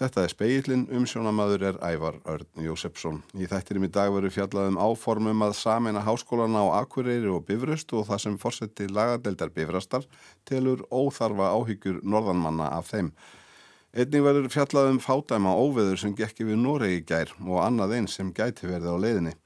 Þetta 0.00 0.22
er 0.24 0.32
speillin, 0.32 0.82
umsjónamaður 0.96 1.62
er 1.68 1.78
Ævar 1.84 2.14
Örn 2.32 2.62
Jósefsson. 2.64 3.18
Í 3.36 3.44
þættirum 3.50 3.82
í 3.84 3.90
dag 3.92 4.08
veru 4.14 4.30
fjallaðum 4.32 4.78
áformum 4.80 5.44
að 5.44 5.58
samena 5.58 6.00
háskólana 6.06 6.62
á 6.64 6.80
Akureyri 6.80 7.28
og 7.28 7.42
Bifröst 7.44 7.92
og 7.92 8.06
það 8.08 8.22
sem 8.22 8.38
fórseti 8.40 8.86
lagadeldar 8.88 9.52
Bifrastar 9.52 10.06
telur 10.48 10.86
óþarfa 10.88 11.50
áhyggjur 11.52 11.98
norðanmanna 12.00 12.70
af 12.78 12.88
þeim. 12.94 13.12
Einning 13.92 14.24
verður 14.24 14.48
fjallaðum 14.54 15.02
fádæma 15.04 15.52
óveður 15.60 16.00
sem 16.06 16.16
gekk 16.16 16.46
yfir 16.46 16.56
Noregi 16.56 17.04
gær 17.04 17.36
og 17.44 17.60
annað 17.66 17.98
eins 17.98 18.16
sem 18.16 18.32
gæti 18.32 18.72
verði 18.72 18.96
á 18.96 18.96
leiðinni. 19.04 19.36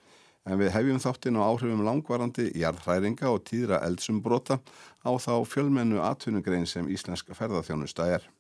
En 0.46 0.62
við 0.62 0.74
hefjum 0.76 1.02
þáttinn 1.02 1.42
á 1.42 1.50
áhrifum 1.50 1.82
langvarandi 1.82 2.52
jarðhræringa 2.54 3.34
og 3.34 3.42
tíðra 3.50 3.82
eldsumbrota 3.82 4.62
á 5.02 5.10
þá 5.18 5.34
fjölmennu 5.50 5.98
atvinnugrein 5.98 6.70
sem 6.70 6.86
íslenska 6.86 7.34
ferðarþjónusta 7.34 8.06
er. 8.20 8.32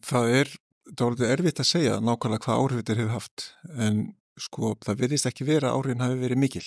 Það 0.00 0.40
er 0.40 0.58
dálítið 0.90 1.30
erfitt 1.30 1.62
að 1.62 1.70
segja 1.70 2.00
nákvæmlega 2.02 2.46
hvað 2.46 2.62
áhrif 2.62 2.80
þetta 2.80 2.98
hefur 2.98 3.14
haft 3.16 3.46
en 3.86 4.02
sko 4.40 4.72
það 4.82 5.04
verðist 5.04 5.28
ekki 5.28 5.46
vera 5.46 5.74
áhrifin 5.76 6.02
hafi 6.02 6.18
verið 6.20 6.42
mikil 6.42 6.64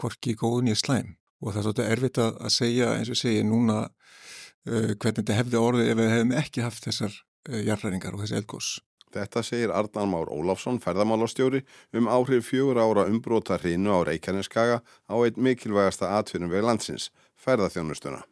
hvorki 0.00 0.34
góðun 0.38 0.72
í 0.72 0.78
slæm 0.78 1.14
og 1.44 1.52
það 1.52 1.58
er 1.58 1.66
svolítið 1.66 1.92
erfitt 1.92 2.20
að 2.24 2.50
segja 2.54 2.90
eins 2.96 3.12
og 3.12 3.20
segja 3.20 3.44
núna 3.46 3.78
uh, 3.84 4.90
hvernig 4.96 5.20
þetta 5.20 5.38
hefði 5.40 5.60
orðið 5.60 5.92
ef 5.92 6.00
við 6.00 6.12
hefum 6.14 6.34
ekki 6.40 6.64
haft 6.64 6.88
þessar 6.88 7.14
uh, 7.14 7.60
jarðræringar 7.60 8.16
og 8.16 8.24
þessi 8.24 8.38
eldgós. 8.40 8.70
Þetta 9.14 9.44
segir 9.46 9.70
Arnar 9.70 10.08
Már 10.10 10.30
Ólafsson, 10.34 10.80
ferðamálastjóri, 10.82 11.60
um 11.94 12.08
áhrif 12.10 12.48
fjögur 12.48 12.80
ára 12.82 13.04
umbróta 13.06 13.60
hrínu 13.60 13.94
á 13.94 14.02
Reykjaneskaga 14.08 14.80
á 14.82 15.14
einn 15.14 15.38
mikilvægasta 15.38 16.16
atvinnum 16.18 16.50
við 16.50 16.66
landsins, 16.66 17.12
ferðarþjónustuna. 17.38 18.24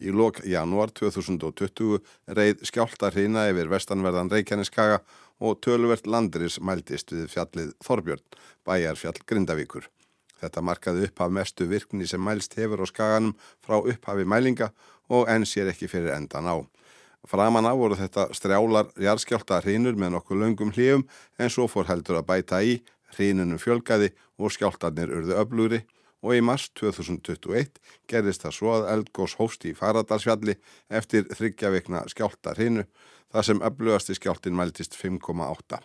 Í 0.00 0.12
lok 0.16 0.40
janúar 0.48 0.88
2020 0.96 1.98
reið 2.32 2.62
skjálta 2.64 3.10
hrína 3.12 3.44
yfir 3.50 3.68
vestanverðan 3.68 4.30
Reykjaneskaga 4.32 5.02
og 5.44 5.60
töluvert 5.64 6.08
landris 6.08 6.56
mæltist 6.60 7.12
við 7.12 7.26
fjallið 7.32 7.74
Þorbjörn, 7.84 8.24
bæjarfjall 8.64 9.20
Grindavíkur. 9.28 9.90
Þetta 10.40 10.64
markaði 10.64 11.04
upphaf 11.08 11.32
mestu 11.36 11.68
virkni 11.68 12.08
sem 12.08 12.22
mælst 12.24 12.56
hefur 12.56 12.80
á 12.80 12.86
skaganum 12.88 13.36
frá 13.60 13.76
upphafi 13.76 14.24
mælinga 14.24 14.70
og 15.12 15.28
enn 15.28 15.44
sér 15.44 15.68
ekki 15.72 15.90
fyrir 15.92 16.16
endan 16.16 16.48
á. 16.48 16.56
Framan 17.28 17.68
á 17.68 17.76
voru 17.76 17.98
þetta 18.00 18.30
strjálar 18.32 18.88
jarðskjálta 18.96 19.60
hrínur 19.60 20.00
með 20.00 20.14
nokkuð 20.16 20.40
löngum 20.40 20.72
hlíum 20.72 21.04
en 21.36 21.52
svo 21.52 21.68
fór 21.68 21.90
heldur 21.92 22.22
að 22.22 22.28
bæta 22.32 22.62
í, 22.64 22.78
hrínunum 23.12 23.60
fjölgaði 23.60 24.14
og 24.40 24.54
skjáltarnir 24.54 25.12
urðu 25.12 25.36
öflugri 25.42 25.84
og 26.22 26.36
í 26.36 26.40
mars 26.44 26.68
2021 26.78 27.78
gerðist 28.10 28.44
það 28.44 28.56
svo 28.56 28.74
að 28.76 28.88
eldgós 28.94 29.36
hósti 29.40 29.72
í 29.72 29.76
Faradalsfjalli 29.78 30.56
eftir 31.00 31.28
þryggjaveikna 31.32 32.04
skjálta 32.12 32.54
hreinu 32.56 32.84
þar 33.32 33.46
sem 33.46 33.62
öflugasti 33.64 34.16
skjáltin 34.18 34.56
mæltist 34.58 34.98
5,8. 34.98 35.80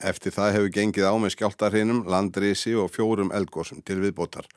Eftir 0.00 0.32
það 0.32 0.54
hefur 0.56 0.74
gengið 0.74 1.06
á 1.06 1.14
með 1.20 1.34
skjálta 1.34 1.68
hreinum, 1.68 2.04
landrisi 2.08 2.72
og 2.74 2.88
fjórum 2.94 3.32
eldgósum 3.36 3.82
til 3.84 3.98
viðbótar. 4.00 4.48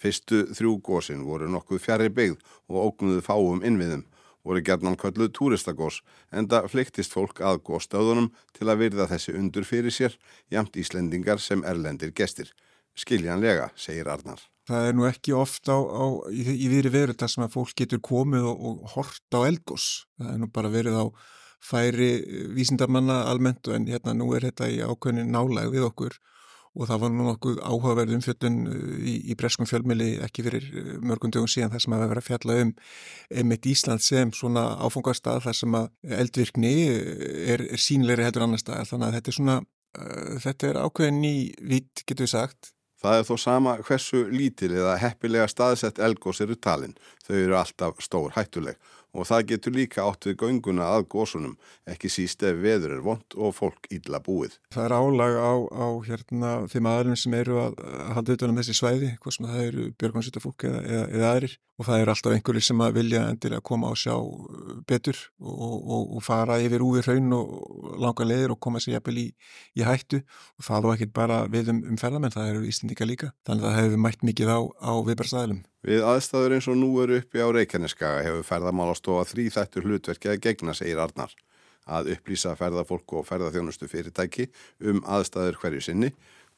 Fyrstu 0.00 0.44
þrjú 0.56 0.74
gósin 0.84 1.24
voru 1.24 1.48
nokkuð 1.48 1.80
fjari 1.80 2.10
byggð 2.12 2.38
og 2.68 2.80
ógnuðu 2.84 3.24
fáum 3.24 3.64
innviðum 3.64 4.06
voru 4.44 4.62
gerðnan 4.64 4.96
kölluð 5.00 5.34
túristagós 5.36 6.00
en 6.32 6.48
það 6.48 6.70
flyktist 6.72 7.16
fólk 7.16 7.42
að 7.44 7.60
góstöðunum 7.68 8.30
til 8.56 8.68
að 8.68 8.86
virða 8.86 9.08
þessi 9.10 9.36
undur 9.36 9.68
fyrir 9.68 9.92
sér 9.92 10.16
jamt 10.52 10.76
Íslendingar 10.80 11.40
sem 11.44 11.64
erlendir 11.64 12.14
gestir. 12.16 12.52
Skiljanlega, 12.96 13.70
segir 13.76 14.08
Arnar 14.08 14.40
það 14.70 14.88
er 14.88 14.96
nú 14.96 15.06
ekki 15.08 15.34
ofta 15.36 15.76
í, 16.30 16.44
í 16.54 16.70
viðri 16.70 16.94
veru 16.94 17.18
þar 17.18 17.34
sem 17.34 17.44
að 17.46 17.54
fólk 17.56 17.76
getur 17.82 18.02
komið 18.04 18.48
og, 18.50 18.64
og 18.70 18.96
hort 18.96 19.36
á 19.36 19.40
eldgós. 19.42 19.90
Það 20.20 20.32
er 20.34 20.40
nú 20.42 20.50
bara 20.54 20.72
verið 20.72 20.98
á 21.02 21.04
færi 21.60 22.10
vísindarmanna 22.56 23.22
almennt 23.28 23.68
en 23.68 23.86
hérna 23.90 24.16
nú 24.16 24.30
er 24.36 24.48
þetta 24.48 24.70
í 24.72 24.80
ákveðin 24.80 25.32
nálag 25.34 25.68
við 25.74 25.90
okkur 25.90 26.16
og 26.70 26.86
það 26.86 27.00
var 27.02 27.12
nú 27.12 27.24
nokkuð 27.26 27.56
áhugaverð 27.66 28.14
umfjöldun 28.16 28.58
uh, 28.70 28.98
í, 29.02 29.14
í 29.32 29.36
breskum 29.38 29.66
fjölmili 29.66 30.12
ekki 30.22 30.44
fyrir 30.46 30.66
uh, 30.70 30.90
mörgum 31.02 31.32
dögum 31.34 31.50
síðan 31.50 31.72
þar 31.74 31.84
sem 31.84 31.96
að 31.96 32.04
vera 32.06 32.22
að 32.22 32.28
fjalla 32.28 32.58
um 32.64 32.72
emitt 33.42 33.68
Ísland 33.72 34.04
sem 34.06 34.32
svona 34.36 34.64
áfangastað 34.78 35.42
þar 35.48 35.58
sem 35.58 35.78
að 35.80 35.88
eldvirkni 36.20 36.74
er, 36.86 37.66
er 37.74 37.82
sínleiri 37.82 38.28
heldur 38.28 38.46
annar 38.46 38.62
stað 38.62 38.92
þannig 38.92 39.08
að 39.08 39.16
þetta 39.18 39.32
er 39.32 39.38
svona, 39.40 39.56
uh, 39.98 40.36
þetta 40.46 40.70
er 40.70 40.80
ákveðin 40.84 41.26
í 41.26 41.36
vitt 41.74 42.04
getur 42.06 42.28
við 42.28 42.34
sagt 42.36 42.72
Það 43.00 43.18
er 43.18 43.26
þó 43.28 43.36
sama 43.40 43.76
hversu 43.80 44.26
lítil 44.28 44.74
eða 44.74 44.98
heppilega 45.00 45.48
staðsett 45.48 46.00
elgós 46.04 46.42
eru 46.44 46.56
talin. 46.56 46.96
Þau 47.24 47.36
eru 47.38 47.56
alltaf 47.56 48.02
stór 48.04 48.34
hættuleg 48.36 48.76
og 49.14 49.28
það 49.28 49.46
getur 49.52 49.76
líka 49.76 50.04
átt 50.06 50.28
við 50.28 50.38
gönguna 50.44 50.90
að 50.96 51.08
gósunum, 51.14 51.56
ekki 51.90 52.10
síst 52.12 52.44
ef 52.46 52.60
veður 52.62 52.96
er 52.96 53.02
vond 53.04 53.36
og 53.36 53.54
fólk 53.56 53.90
ídla 53.92 54.22
búið. 54.24 54.58
Það 54.74 54.86
er 54.86 54.96
álag 54.98 55.38
á, 55.40 55.52
á 55.70 55.86
hérna, 56.06 56.52
þeim 56.70 56.90
aðlum 56.90 57.18
sem 57.18 57.34
eru 57.40 57.58
að 57.64 57.80
halda 58.16 58.38
utan 58.38 58.54
um 58.54 58.60
þessi 58.60 58.76
svæði, 58.78 59.14
hvað 59.22 59.36
sem 59.36 59.50
það 59.50 59.66
eru 59.66 59.88
björgvansvita 60.00 60.44
fólk 60.44 60.68
eða, 60.68 60.84
eða, 60.86 61.08
eða 61.10 61.34
aðrir 61.34 61.58
og 61.80 61.86
það 61.88 62.02
eru 62.02 62.12
alltaf 62.12 62.34
einhverju 62.36 62.62
sem 62.64 62.82
að 62.84 62.96
vilja 62.98 63.22
endilega 63.30 63.64
koma 63.64 63.88
á 63.88 63.94
sjá 63.96 64.12
uh, 64.12 64.72
betur 64.88 65.16
og, 65.40 65.76
og, 65.80 66.02
og 66.18 66.24
fara 66.24 66.58
yfir 66.60 66.84
úr 66.84 67.00
hraun 67.06 67.32
og 67.36 67.94
langa 68.02 68.26
leðir 68.26 68.52
og 68.52 68.60
koma 68.60 68.82
sér 68.82 68.98
jæfnvel 68.98 69.22
í, 69.22 69.26
í 69.80 69.86
hættu 69.86 70.20
og 70.20 70.66
það 70.66 70.90
er 70.90 70.98
ekki 70.98 71.10
bara 71.16 71.40
við 71.48 71.72
um, 71.72 71.80
um 71.94 72.00
ferðamenn, 72.00 72.34
það 72.34 72.52
eru 72.52 72.68
Íslindika 72.68 73.08
líka, 73.08 73.32
þannig 73.48 73.64
að 73.64 73.72
það 73.72 73.84
hefur 73.86 74.04
mætt 74.04 74.26
mikið 74.28 74.52
á, 74.52 74.60
á 74.60 74.92
viðbærsæðilum. 75.08 75.62
Við 75.86 76.02
aðstæður 76.04 76.54
eins 76.58 76.66
og 76.68 76.76
nú 76.76 76.90
eru 77.00 77.20
uppi 77.22 77.40
á 77.40 77.48
Reykjaneskaga 77.56 78.24
hefur 78.26 78.42
ferðamálastofa 78.44 79.24
þrý 79.30 79.46
þættur 79.54 79.86
hlutverkið 79.88 80.34
að 80.34 80.42
gegna, 80.44 80.74
segir 80.76 81.00
Arnar. 81.00 81.32
Að 81.88 82.10
upplýsa 82.14 82.52
ferðafólk 82.58 83.14
og 83.16 83.24
ferðarþjónustu 83.30 83.88
fyrirtæki 83.88 84.50
um 84.84 85.00
aðstæður 85.08 85.56
hverju 85.62 85.86
sinni, 85.86 86.10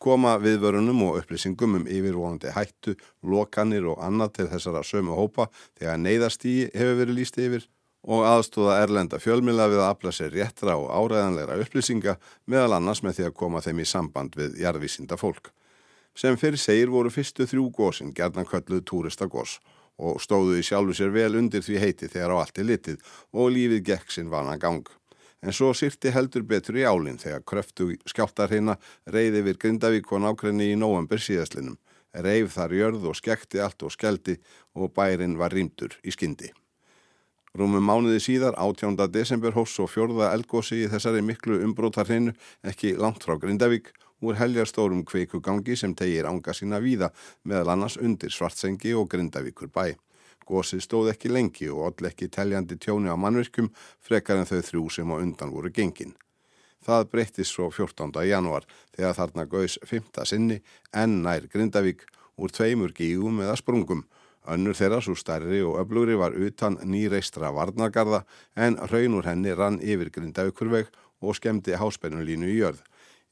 koma 0.02 0.34
viðvörunum 0.42 1.04
og 1.06 1.20
upplýsingum 1.20 1.78
um 1.78 1.86
yfirvonandi 1.86 2.50
hættu, 2.56 2.96
lokanir 3.22 3.86
og 3.92 4.02
annað 4.02 4.34
til 4.40 4.48
þessara 4.56 4.82
sömu 4.82 5.14
hópa 5.14 5.46
þegar 5.78 6.02
neyðastígi 6.02 6.72
hefur 6.74 6.98
verið 7.04 7.18
líst 7.20 7.38
yfir 7.38 7.70
og 8.02 8.26
aðstóða 8.26 8.80
erlenda 8.82 9.22
fjölmila 9.22 9.68
við 9.70 9.84
að 9.84 9.92
afla 9.92 10.12
sér 10.16 10.34
réttra 10.34 10.74
og 10.74 10.90
áræðanleira 10.90 11.62
upplýsinga 11.62 12.16
meðal 12.50 12.80
annars 12.80 13.04
með 13.06 13.20
því 13.20 13.28
að 13.28 13.36
koma 13.38 13.62
þeim 13.62 13.82
í 13.84 13.86
samband 13.86 14.34
við 14.34 14.58
jarðvísinda 14.64 15.18
fólk 15.20 15.52
sem 16.14 16.36
fyrir 16.36 16.60
segir 16.60 16.90
voru 16.92 17.10
fyrstu 17.10 17.46
þrjú 17.48 17.68
gósin 17.76 18.12
gerðan 18.16 18.48
kölluð 18.48 18.84
túristagós 18.88 19.58
og 20.02 20.20
stóðu 20.22 20.58
í 20.58 20.64
sjálfu 20.66 20.96
sér 20.96 21.12
vel 21.14 21.36
undir 21.38 21.64
því 21.64 21.78
heiti 21.82 22.08
þegar 22.10 22.34
á 22.34 22.36
allt 22.42 22.58
er 22.58 22.68
litið 22.68 23.14
og 23.32 23.52
lífið 23.54 23.84
gekk 23.90 24.12
sinn 24.12 24.32
vana 24.32 24.56
gang. 24.58 24.86
En 25.42 25.54
svo 25.54 25.72
sýrti 25.74 26.12
heldur 26.14 26.44
betur 26.46 26.78
í 26.78 26.86
álinn 26.86 27.18
þegar 27.18 27.42
kröftu 27.42 27.88
skjáltarhina 28.06 28.76
reyði 29.10 29.42
við 29.48 29.58
Grindavík 29.64 30.12
og 30.14 30.22
nákrenni 30.22 30.70
í 30.70 30.78
nóambur 30.78 31.22
síðaslinum. 31.22 31.78
Reif 32.14 32.52
þar 32.54 32.74
jörð 32.76 33.06
og 33.10 33.16
skekti 33.18 33.62
allt 33.62 33.82
og 33.82 33.94
skeldi 33.94 34.36
og 34.76 34.92
bærin 34.94 35.38
var 35.40 35.54
rýmdur 35.54 35.96
í 36.04 36.14
skyndi. 36.14 36.52
Rúmum 37.58 37.84
mánuði 37.84 38.20
síðar, 38.22 38.54
18. 38.56 38.96
desember 39.12 39.52
hós 39.52 39.74
og 39.82 39.90
fjörða 39.92 40.30
eldgósi 40.32 40.84
í 40.84 40.88
þessari 40.88 41.20
miklu 41.26 41.58
umbrótarhinu 41.66 42.32
ekki 42.64 42.94
langt 42.96 43.26
frá 43.26 43.36
Grindavík 43.40 43.90
úr 44.22 44.38
heljarstórum 44.38 45.02
kveikugangi 45.04 45.76
sem 45.76 45.94
tegir 45.98 46.28
ánga 46.30 46.54
sína 46.54 46.78
víða 46.80 47.10
meðal 47.44 47.74
annars 47.74 47.98
undir 47.98 48.30
Svartsengi 48.30 48.94
og 48.94 49.10
Grindavíkur 49.10 49.68
bæ. 49.74 49.98
Gósið 50.46 50.82
stóð 50.86 51.12
ekki 51.12 51.30
lengi 51.30 51.68
og 51.70 51.84
all 51.88 52.10
ekki 52.10 52.30
teljandi 52.30 52.78
tjóni 52.78 53.10
á 53.10 53.16
mannverkum 53.18 53.70
frekar 54.02 54.40
en 54.40 54.48
þau 54.48 54.62
þrjú 54.62 54.88
sem 54.90 55.10
á 55.10 55.16
undan 55.18 55.52
voru 55.54 55.70
gengin. 55.70 56.14
Það 56.82 57.10
breyttist 57.12 57.54
svo 57.54 57.68
14. 57.70 58.10
januar 58.26 58.66
þegar 58.96 59.14
þarna 59.18 59.46
gauðs 59.46 59.78
5. 59.86 60.24
sinni 60.26 60.58
enn 60.90 61.22
nær 61.22 61.46
Grindavík 61.50 62.02
úr 62.38 62.50
tveimur 62.50 62.94
gígum 62.94 63.42
eða 63.42 63.58
sprungum. 63.58 64.02
Önnur 64.50 64.74
þeirra 64.74 64.98
svo 64.98 65.14
stærri 65.14 65.60
og 65.62 65.78
öflugri 65.84 66.16
var 66.18 66.34
utan 66.34 66.80
nýreistra 66.82 67.52
varnagarða 67.54 68.24
en 68.58 68.78
raunur 68.90 69.28
henni 69.30 69.54
rann 69.54 69.78
yfir 69.78 70.10
Grindavíkurveg 70.10 70.90
og 71.22 71.38
skemmti 71.38 71.78
háspennulínu 71.78 72.50
í 72.50 72.58
jörð. 72.58 72.82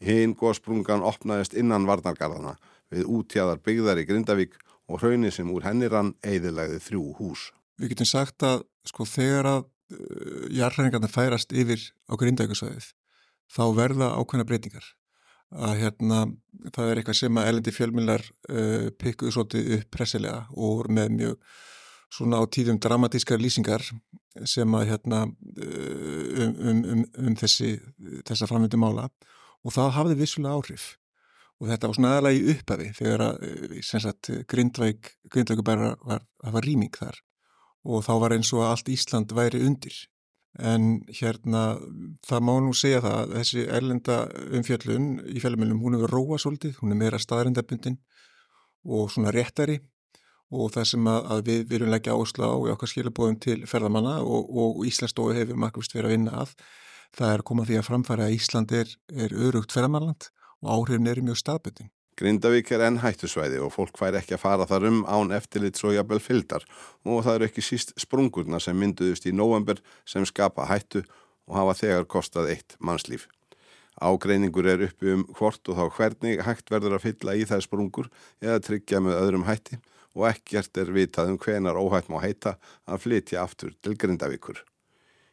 Hinn 0.00 0.32
góðsprungan 0.38 1.04
opnaðist 1.04 1.54
innan 1.58 1.84
varnargarðana 1.88 2.54
við 2.90 3.08
útjæðar 3.18 3.60
byggðar 3.64 4.00
í 4.00 4.06
Grindavík 4.08 4.56
og 4.90 5.02
hraunni 5.02 5.30
sem 5.34 5.50
úr 5.52 5.66
henni 5.66 5.90
rann 5.90 6.14
eiðilegði 6.24 6.80
þrjú 6.86 7.02
hús. 7.18 7.50
Við 7.80 7.94
getum 7.94 8.08
sagt 8.08 8.44
að 8.46 8.64
sko 8.88 9.06
þegar 9.08 9.48
að 9.50 9.60
uh, 9.66 10.46
jarðhæringarna 10.56 11.10
færast 11.10 11.52
yfir 11.52 11.84
á 12.10 12.12
Grindavíkusvæðið 12.20 12.90
þá 13.50 13.62
verða 13.76 14.14
ákveðna 14.16 14.48
breytingar. 14.48 14.86
Að 15.50 15.80
hérna 15.80 16.20
það 16.70 16.90
er 16.90 17.00
eitthvað 17.00 17.18
sem 17.18 17.40
að 17.40 17.50
elendi 17.50 17.74
fjölmjölar 17.74 18.24
uh, 18.24 18.86
pikkuðu 19.02 19.34
svolítið 19.34 19.74
upp 19.78 19.90
pressilega 19.96 20.44
og 20.54 20.86
með 20.90 21.16
mjög 21.16 21.58
svona 22.10 22.40
á 22.42 22.44
tíðum 22.50 22.78
dramatískar 22.82 23.42
lýsingar 23.42 23.84
sem 24.48 24.78
að 24.78 24.88
hérna 24.92 25.24
uh, 25.26 26.46
um, 26.46 26.54
um, 26.54 26.80
um, 26.94 27.04
um 27.26 27.36
þessi, 27.38 27.76
þessa 28.26 28.48
framvindu 28.50 28.80
mála 28.80 29.08
og 29.64 29.74
það 29.76 29.94
hafði 29.96 30.18
vissulega 30.20 30.56
áhrif. 30.56 30.86
Og 31.60 31.68
þetta 31.68 31.90
var 31.90 31.98
svona 31.98 32.12
aðalega 32.14 32.38
í 32.38 32.54
upphafi 32.54 32.86
þegar 32.96 33.24
að 33.26 33.42
eh, 33.44 34.44
Grindvæk 34.48 35.10
Grindvæku 35.32 35.64
bara 35.66 35.90
var, 36.00 36.24
var 36.40 36.64
rýming 36.64 36.94
þar. 36.96 37.18
Og 37.84 38.04
þá 38.04 38.14
var 38.22 38.34
eins 38.36 38.52
og 38.54 38.64
að 38.64 38.72
allt 38.74 38.90
Ísland 38.92 39.34
væri 39.36 39.60
undir. 39.64 39.98
En 40.58 41.04
hérna, 41.14 41.78
það 42.26 42.42
má 42.48 42.52
nú 42.64 42.72
segja 42.74 43.02
það 43.04 43.18
að 43.20 43.34
þessi 43.38 43.66
erlenda 43.70 44.16
umfjöllun 44.58 45.06
í 45.30 45.42
fjölumilum, 45.42 45.78
hún 45.84 45.96
hefur 45.96 46.14
róa 46.16 46.40
svolítið, 46.42 46.74
hún 46.80 46.94
er 46.94 46.98
meira 46.98 47.20
staðrindabundin 47.22 48.00
og 48.84 49.12
svona 49.12 49.32
réttari. 49.36 49.78
Og 50.50 50.72
það 50.74 50.88
sem 50.90 51.06
að, 51.06 51.26
að 51.30 51.42
við 51.46 51.60
viljum 51.70 51.92
leggja 51.92 52.16
áherslu 52.16 52.42
á 52.42 52.54
í 52.66 52.72
okkar 52.72 52.90
skilabóðum 52.90 53.36
til 53.44 53.60
ferðamanna 53.70 54.16
og, 54.24 54.48
og 54.50 54.80
Íslandsdói 54.88 55.36
hefur 55.36 55.60
markvist 55.62 55.94
verið 55.94 56.08
að 56.08 56.16
vinna 56.16 56.40
að. 56.40 56.56
Það 57.16 57.32
er 57.34 57.46
komað 57.46 57.70
því 57.70 57.78
að 57.80 57.88
framfæra 57.88 58.26
að 58.28 58.36
Ísland 58.36 58.74
er, 58.76 58.92
er 59.10 59.32
örugt 59.34 59.74
ferðamannland 59.74 60.28
og 60.60 60.70
áhrifin 60.74 61.10
er 61.10 61.22
mjög 61.24 61.40
staðbundin. 61.40 61.90
Grindavík 62.20 62.68
er 62.76 62.82
enn 62.84 62.98
hættusvæði 63.00 63.62
og 63.64 63.72
fólk 63.72 63.96
fær 63.96 64.18
ekki 64.18 64.34
að 64.36 64.42
fara 64.42 64.66
þar 64.68 64.84
um 64.90 64.98
án 65.08 65.32
eftirlit 65.32 65.78
svo 65.80 65.94
jafnvel 65.94 66.20
fyldar 66.20 66.66
og 67.08 67.22
það 67.24 67.38
eru 67.38 67.46
ekki 67.48 67.64
síst 67.64 67.94
sprungurna 68.02 68.60
sem 68.60 68.76
mynduðust 68.76 69.24
í 69.30 69.32
november 69.32 69.80
sem 70.04 70.26
skapa 70.28 70.66
hættu 70.68 71.00
og 71.48 71.56
hafa 71.56 71.78
þegar 71.80 72.08
kostað 72.12 72.50
eitt 72.52 72.76
mannslíf. 72.76 73.24
Ágreiningur 74.00 74.68
er 74.68 74.84
uppi 74.86 75.14
um 75.14 75.24
hvort 75.38 75.72
og 75.72 75.78
þá 75.80 75.96
hvernig 75.96 76.44
hægt 76.44 76.70
verður 76.72 76.98
að 76.98 77.06
fylla 77.06 77.36
í 77.36 77.46
þær 77.48 77.64
sprungur 77.64 78.10
eða 78.44 78.60
tryggja 78.68 79.00
með 79.00 79.18
öðrum 79.22 79.48
hætti 79.48 79.80
og 80.16 80.26
ekkert 80.30 80.76
er 80.82 80.92
vitað 80.92 81.32
um 81.32 81.40
hvenar 81.40 81.80
óhætt 81.80 82.12
má 82.12 82.18
heita 82.20 82.58
að 82.84 83.06
flytja 83.06 83.44
aftur 83.46 83.72
til 83.80 83.96
Grindavíkur. 83.96 84.60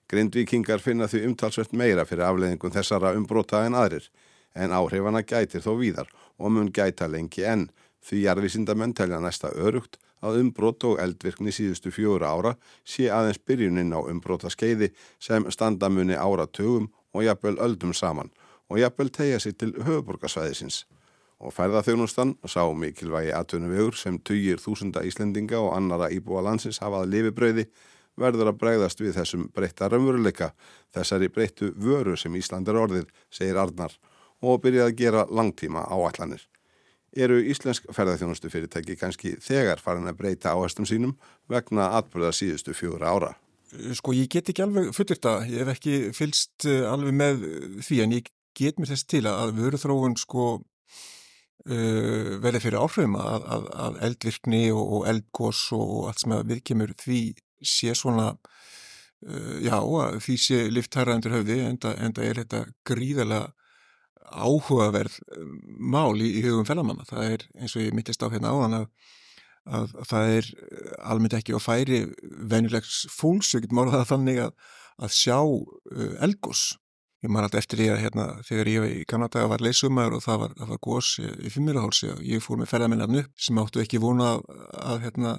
Grindvíkingar 0.07 0.80
finna 0.80 1.07
því 1.12 1.25
umtalsvert 1.27 1.74
meira 1.75 2.06
fyrir 2.07 2.27
afleðingum 2.30 2.71
þessara 2.71 3.12
umbróta 3.18 3.65
en 3.68 3.75
aðrir 3.75 4.07
en 4.56 4.71
áhrifana 4.71 5.24
gætir 5.27 5.63
þó 5.65 5.74
víðar 5.81 6.12
og 6.39 6.54
mun 6.56 6.71
gæta 6.71 7.09
lengi 7.12 7.44
enn 7.44 7.68
því 8.07 8.21
jarðvísindamenn 8.24 8.95
telja 8.95 9.19
næsta 9.19 9.51
örugt 9.51 9.98
að 10.24 10.39
umbrót 10.42 10.86
og 10.88 11.01
eldvirkni 11.04 11.51
síðustu 11.54 11.92
fjóra 11.94 12.31
ára 12.33 12.54
sé 12.88 13.09
aðeins 13.13 13.42
byrjunin 13.44 13.92
á 13.94 14.00
umbróta 14.00 14.50
skeiði 14.54 14.94
sem 15.19 15.45
standamunni 15.51 16.15
áratugum 16.15 16.88
og 17.13 17.25
jafnvel 17.27 17.57
öldum 17.68 17.94
saman 17.94 18.31
og 18.71 18.80
jafnvel 18.81 19.12
tegja 19.13 19.42
sér 19.44 19.57
til 19.59 19.74
höfuborgarsvæðisins. 19.75 20.86
Og 21.38 21.54
ferðarþjónustan 21.54 22.33
sá 22.50 22.63
mikilvægi 22.74 23.36
atvinnuvegur 23.38 23.95
sem 23.95 24.18
tugir 24.25 24.57
þúsunda 24.57 25.04
Íslendinga 25.06 25.59
og 25.62 25.75
annara 25.75 26.09
íbúa 26.15 26.42
landsins 26.48 26.81
hafað 26.81 27.12
lifibröði 27.13 27.68
verður 28.18 28.52
að 28.52 28.60
bregðast 28.62 29.02
við 29.02 29.16
þessum 29.18 29.48
breytta 29.56 29.90
raunveruleika, 29.92 30.52
þessari 30.96 31.30
breyttu 31.34 31.72
vöru 31.78 32.18
sem 32.18 32.36
Ísland 32.36 32.69
er 32.69 32.80
orðið, 32.81 33.10
segir 33.34 33.60
Arnar 33.62 33.96
og 34.42 34.62
byrjaði 34.62 34.92
að 34.92 35.00
gera 35.00 35.25
langtíma 35.34 35.86
áallanir. 35.90 36.44
Eru 37.18 37.40
íslensk 37.50 37.88
ferðarþjónustu 37.96 38.52
fyrirtæki 38.54 38.98
kannski 39.00 39.36
þegar 39.42 39.81
farin 39.81 40.10
að 40.10 40.19
breyta 40.19 40.54
áherstum 40.54 40.86
sínum 40.86 41.16
vegna 41.50 41.94
atbyrða 41.98 42.34
síðustu 42.36 42.75
fjóra 42.78 43.14
ára? 43.16 43.31
Sko 43.98 44.14
ég 44.16 44.30
get 44.31 44.52
ekki 44.52 44.64
alveg 44.64 44.92
fullir 44.96 45.19
það, 45.24 45.48
ég 45.52 45.64
hef 45.64 45.72
ekki 45.74 45.96
fylst 46.16 46.68
eh, 46.69 46.86
alveg 46.88 47.16
með 47.18 47.46
því 47.84 48.02
en 48.04 48.18
ég 48.19 48.30
get 48.58 48.80
mér 48.80 48.92
þess 48.92 49.08
til 49.10 49.24
að 49.30 49.56
vöruþróun 49.58 50.18
sko 50.19 50.46
uh, 50.58 52.38
verði 52.44 52.62
fyrir 52.64 52.80
áhrifum 52.81 53.18
að, 53.22 53.50
að, 53.56 53.68
að 53.86 54.00
eldvirkni 54.08 54.64
og, 54.74 54.86
og 54.98 55.10
eldgós 55.12 55.66
og 55.78 56.08
allt 56.12 56.24
sem 56.24 56.36
við 56.50 56.64
kemur 56.72 56.94
því 57.02 57.22
sé 57.62 57.94
svona 57.98 58.31
uh, 58.33 59.56
já, 59.63 59.77
því 60.24 60.38
sé 60.42 60.63
lifthæra 60.71 61.18
undir 61.18 61.36
höfði 61.36 61.62
en 61.68 61.80
það 61.81 62.25
er 62.25 62.42
þetta 62.44 62.65
gríðarlega 62.88 63.54
áhugaverð 64.27 65.19
um, 65.38 65.54
mál 65.80 66.18
í, 66.19 66.31
í 66.39 66.44
hugum 66.45 66.68
felamanna. 66.68 67.07
Það 67.07 67.31
er 67.33 67.45
eins 67.62 67.75
og 67.77 67.86
ég 67.86 67.95
mittist 67.95 68.24
á 68.24 68.31
hérna 68.31 68.51
áðan 68.54 68.80
að, 68.81 68.88
að, 69.65 69.94
að 70.01 70.09
það 70.12 70.33
er 70.33 70.50
uh, 70.56 70.89
almennt 71.13 71.38
ekki 71.39 71.56
á 71.56 71.59
færi 71.63 72.01
venjulegs 72.51 73.06
fólks, 73.13 73.54
við 73.56 73.68
getum 73.68 73.83
orðað 73.86 74.09
þannig 74.12 74.44
að, 74.48 74.68
að 74.98 75.15
sjá 75.15 75.39
uh, 75.39 76.13
elgós. 76.27 76.68
Ég 77.25 77.31
maður 77.34 77.48
alltaf 77.48 77.64
eftir 77.64 77.80
því 77.81 77.86
að 77.90 78.02
hérna, 78.04 78.25
þegar 78.46 78.68
ég 78.69 78.84
var 78.84 78.92
í 78.94 79.06
Kanada 79.10 79.46
var 79.50 79.62
leysumæður 79.66 80.16
og 80.19 80.22
það 80.22 80.42
var, 80.44 80.52
var 80.69 80.80
gós 80.86 81.08
í 81.18 81.50
fimmirahálsi 81.50 82.10
og 82.14 82.19
ég 82.22 82.44
fór 82.46 82.60
með 82.62 82.69
ferðarmennarnu 82.69 83.24
sem 83.42 83.58
áttu 83.58 83.81
ekki 83.81 84.02
vona 84.04 84.36
að, 84.38 85.00
hérna, 85.08 85.31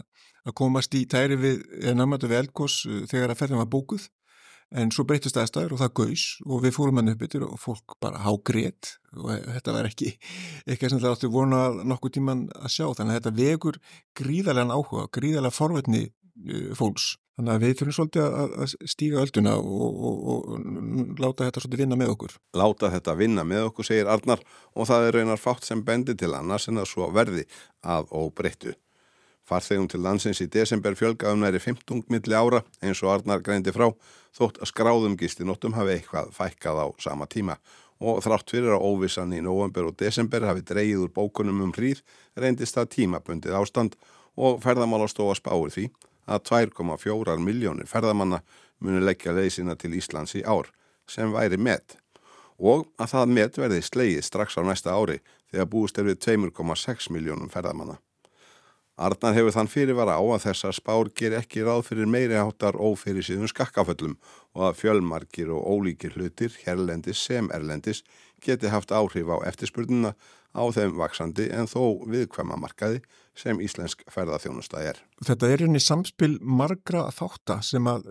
að 0.42 0.56
komast 0.58 0.96
í 0.98 1.04
tæri 1.06 1.38
við, 1.38 1.60
námatu 1.94 2.30
við 2.30 2.40
elgós 2.40 2.80
uh, 2.88 3.04
þegar 3.06 3.34
að 3.34 3.42
ferðin 3.44 3.62
var 3.62 3.70
bókuð. 3.70 4.08
En 4.78 4.90
svo 4.92 5.06
breytist 5.08 5.38
aðstæður 5.38 5.76
og 5.76 5.80
það 5.80 5.94
gaus 6.00 6.25
og 6.44 6.64
við 6.66 6.75
fórum 6.76 6.98
hann 7.00 7.12
upp 7.14 7.22
yfir 7.25 7.46
og 7.46 7.54
fólk 7.62 7.94
bara 8.02 8.25
hágrét 8.26 8.90
og 9.14 9.30
þetta 9.46 9.76
var 9.78 9.88
ekki 9.88 10.10
eitthvað 10.66 10.92
sem 10.92 11.00
það 11.00 11.14
áttu 11.14 11.30
vona 11.32 11.62
nokkuð 11.78 12.16
tíman 12.19 12.42
að 12.58 12.75
sjá. 12.75 12.84
Þannig 12.90 13.14
að 13.14 13.20
þetta 13.20 13.34
vegur 13.38 13.80
gríðarlegan 14.19 14.75
áhuga, 14.75 15.06
gríðarlega 15.14 15.60
forvetni 15.62 16.04
uh, 16.10 16.75
fólks 16.76 17.14
þannig 17.38 17.55
að 17.55 17.62
við 17.62 17.75
þurfum 17.79 17.96
svolítið 17.96 18.25
að 18.35 18.73
stíga 18.90 19.23
ölduna 19.23 19.55
og, 19.62 20.00
og, 20.11 20.25
og 20.32 21.20
láta 21.23 21.46
þetta 21.46 21.62
svolítið 21.62 21.82
vinna 21.85 21.99
með 22.00 22.12
okkur. 22.17 22.35
Láta 22.58 22.90
þetta 22.90 23.14
vinna 23.20 23.44
með 23.46 23.69
okkur 23.69 23.87
segir 23.87 24.11
Arnar 24.11 24.43
og 24.75 24.90
það 24.90 25.06
er 25.06 25.19
reynar 25.20 25.38
fátt 25.38 25.69
sem 25.69 25.85
bendi 25.87 26.17
til 26.19 26.32
annars 26.35 26.67
en 26.69 26.82
að 26.82 26.90
svo 26.90 27.08
verði 27.14 27.46
að 27.87 28.11
óbreyttu. 28.11 28.75
Farþegum 29.49 29.87
til 29.88 30.02
landsins 30.05 30.43
í 30.44 30.49
desember 30.50 30.99
fjölgaðum 30.99 31.46
næri 31.46 31.62
15 31.62 32.02
milli 32.11 32.37
ára 32.37 32.64
eins 32.82 33.05
og 33.06 33.14
Arnar 33.14 33.44
greindi 33.46 33.73
frá 33.73 33.87
þótt 34.37 34.58
að 34.58 34.73
skráðum 34.73 35.14
gistinóttum 35.20 35.79
hafi 35.79 35.94
eitthvað 35.94 36.35
fækkað 36.37 36.82
á 36.85 36.87
sama 37.06 37.31
tíma 37.31 37.56
og 37.99 38.20
þrátt 38.23 38.50
fyrir 38.50 38.75
að 38.75 38.85
óvissan 38.90 39.32
í 39.35 39.40
november 39.43 39.88
og 39.88 39.96
desember 39.99 40.44
hafi 40.46 40.67
dreyið 40.67 41.06
úr 41.06 41.14
bókunum 41.14 41.64
um 41.64 41.73
hríð 41.75 42.02
reyndist 42.38 42.76
það 42.76 42.93
tímabundið 42.94 43.56
ástand 43.58 43.96
og 44.38 44.61
ferðamálastofa 44.62 45.38
spáir 45.38 45.73
því 45.75 45.88
að 46.28 46.44
2,4 46.52 47.38
miljónir 47.42 47.88
ferðamanna 47.88 48.42
muni 48.84 49.00
leggja 49.02 49.34
leysina 49.34 49.76
til 49.76 49.94
Íslands 49.98 50.36
í 50.38 50.44
ár 50.44 50.70
sem 51.08 51.32
væri 51.32 51.58
met 51.58 51.96
og 52.58 52.88
að 52.98 53.12
það 53.14 53.34
met 53.38 53.58
verði 53.58 53.82
slegið 53.86 54.26
strax 54.26 54.58
á 54.58 54.62
næsta 54.66 54.94
ári 54.94 55.20
þegar 55.50 55.70
búist 55.72 55.98
er 55.98 56.08
við 56.10 56.20
2,6 56.26 57.10
miljónum 57.14 57.50
ferðamanna. 57.52 57.98
Arnar 58.98 59.36
hefur 59.36 59.54
þann 59.54 59.70
fyrirvara 59.70 60.16
á 60.18 60.22
að 60.26 60.48
þessar 60.48 60.74
spár 60.74 61.10
ger 61.14 61.36
ekki 61.38 61.62
ráð 61.62 61.84
fyrir 61.86 62.08
meiri 62.10 62.34
áttar 62.34 62.74
ófyrir 62.74 63.22
síðan 63.22 63.50
skakkaföllum 63.50 64.16
og 64.58 64.64
að 64.68 64.80
fjölmarkir 64.80 65.52
og 65.54 65.62
ólíkir 65.70 66.16
hlutir, 66.18 66.56
herlendis 66.64 67.22
sem 67.22 67.46
erlendis, 67.54 68.02
geti 68.42 68.72
haft 68.72 68.90
áhrif 68.90 69.30
á 69.30 69.38
eftirspurnuna 69.46 70.16
á 70.50 70.62
þeim 70.74 70.96
vaksandi 70.98 71.46
en 71.54 71.70
þó 71.70 72.02
viðkvæma 72.10 72.58
markaði 72.58 73.04
sem 73.38 73.60
íslensk 73.62 74.02
ferðarþjónusta 74.10 74.82
er. 74.82 74.98
Þetta 75.22 75.52
er 75.52 75.62
einni 75.68 75.82
samspil 75.82 76.34
margra 76.42 77.06
þáttar 77.14 77.62
sem 77.62 77.87
að 77.87 78.08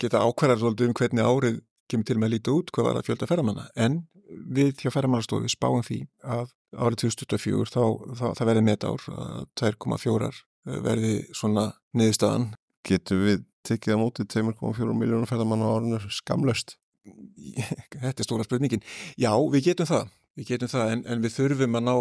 geta 0.00 0.24
ákvarðar 0.24 0.62
svolítið 0.62 0.88
um 0.88 0.96
hvernig 0.96 1.28
árið 1.28 1.60
kemur 1.90 2.08
til 2.08 2.18
með 2.18 2.30
að 2.30 2.34
líta 2.36 2.54
út 2.56 2.72
hvað 2.74 2.88
var 2.88 3.00
að 3.00 3.10
fjölda 3.10 3.28
ferðamanna 3.30 3.66
en 3.86 4.00
við 4.30 4.82
hjá 4.82 4.92
ferðamannastofu 4.94 5.50
spáum 5.50 5.84
því 5.86 6.00
að 6.22 6.50
árið 6.76 7.02
2024 7.04 7.72
þá, 7.74 7.82
þá 8.18 8.26
það 8.38 8.50
verði 8.50 8.64
metár 8.66 9.06
að 9.14 9.48
2,4 9.60 10.30
eh, 10.30 10.78
verði 10.84 11.14
svona 11.36 11.66
niðurstaðan. 11.98 12.50
Getur 12.86 13.24
við 13.24 13.42
tekið 13.66 13.98
á 13.98 14.02
móti 14.02 14.26
2,4 14.30 14.94
miljónum 14.96 15.28
ferðamanna 15.28 15.68
á 15.68 15.74
árinu 15.76 16.00
skamlöst? 16.14 16.76
Þetta 18.00 18.16
er 18.16 18.28
stóra 18.28 18.46
spurningin. 18.46 18.84
Já, 19.18 19.32
við 19.52 19.70
getum 19.70 19.90
það. 19.90 20.16
Við 20.38 20.52
getum 20.52 20.70
það 20.70 20.94
en, 20.94 21.04
en 21.10 21.22
við 21.24 21.36
þurfum 21.36 21.78
að 21.80 21.86
ná, 21.88 21.94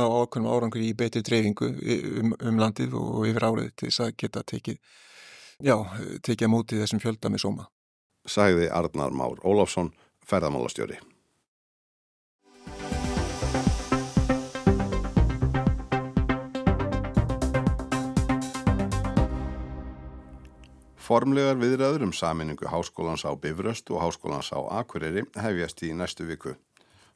ná 0.00 0.04
ákveðnum 0.08 0.50
árangur 0.50 0.82
í 0.82 0.94
betri 0.98 1.22
dreifingu 1.26 1.68
um, 1.68 2.32
um 2.40 2.60
landið 2.62 2.96
og 2.98 3.26
yfir 3.28 3.44
árið 3.44 3.72
til 3.76 3.90
þess 3.90 4.04
að 4.06 4.14
geta 4.22 4.42
tekið, 4.50 4.78
já, 5.68 5.76
tekið 6.24 6.48
á 6.48 6.54
móti 6.54 6.80
þessum 6.80 7.02
fjölda 7.04 7.30
með 7.30 7.44
sóma. 7.44 7.68
Sæði 8.24 8.70
Arnar 8.72 9.12
Már 9.12 9.40
Ólafsson, 9.44 9.92
ferðamálastjóri. 10.24 10.96
Formlegar 21.04 21.58
viðræður 21.60 22.06
um 22.06 22.12
saminningu 22.16 22.64
Háskólans 22.72 23.26
á 23.28 23.36
Bifröst 23.36 23.90
og 23.92 24.00
Háskólans 24.00 24.48
á 24.56 24.60
Akureyri 24.80 25.26
hefjast 25.36 25.82
í 25.84 25.92
næstu 25.92 26.24
viku. 26.24 26.54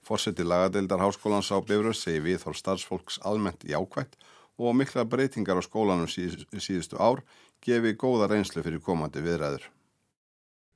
Fórseti 0.04 0.44
lagadeildar 0.44 1.00
Háskólans 1.00 1.48
á 1.48 1.56
Bifröst 1.64 2.04
segi 2.04 2.20
við 2.20 2.42
þól 2.44 2.58
starfsfólks 2.60 3.16
almennt 3.24 3.64
jákvægt 3.64 4.20
og 4.60 4.76
mikla 4.76 5.06
breytingar 5.08 5.56
á 5.56 5.64
skólanum 5.64 6.04
síð, 6.04 6.44
síðustu 6.52 7.00
ár 7.00 7.24
gefi 7.64 7.96
góða 7.96 8.28
reynslu 8.28 8.60
fyrir 8.60 8.84
komandi 8.84 9.24
viðræður. 9.24 9.70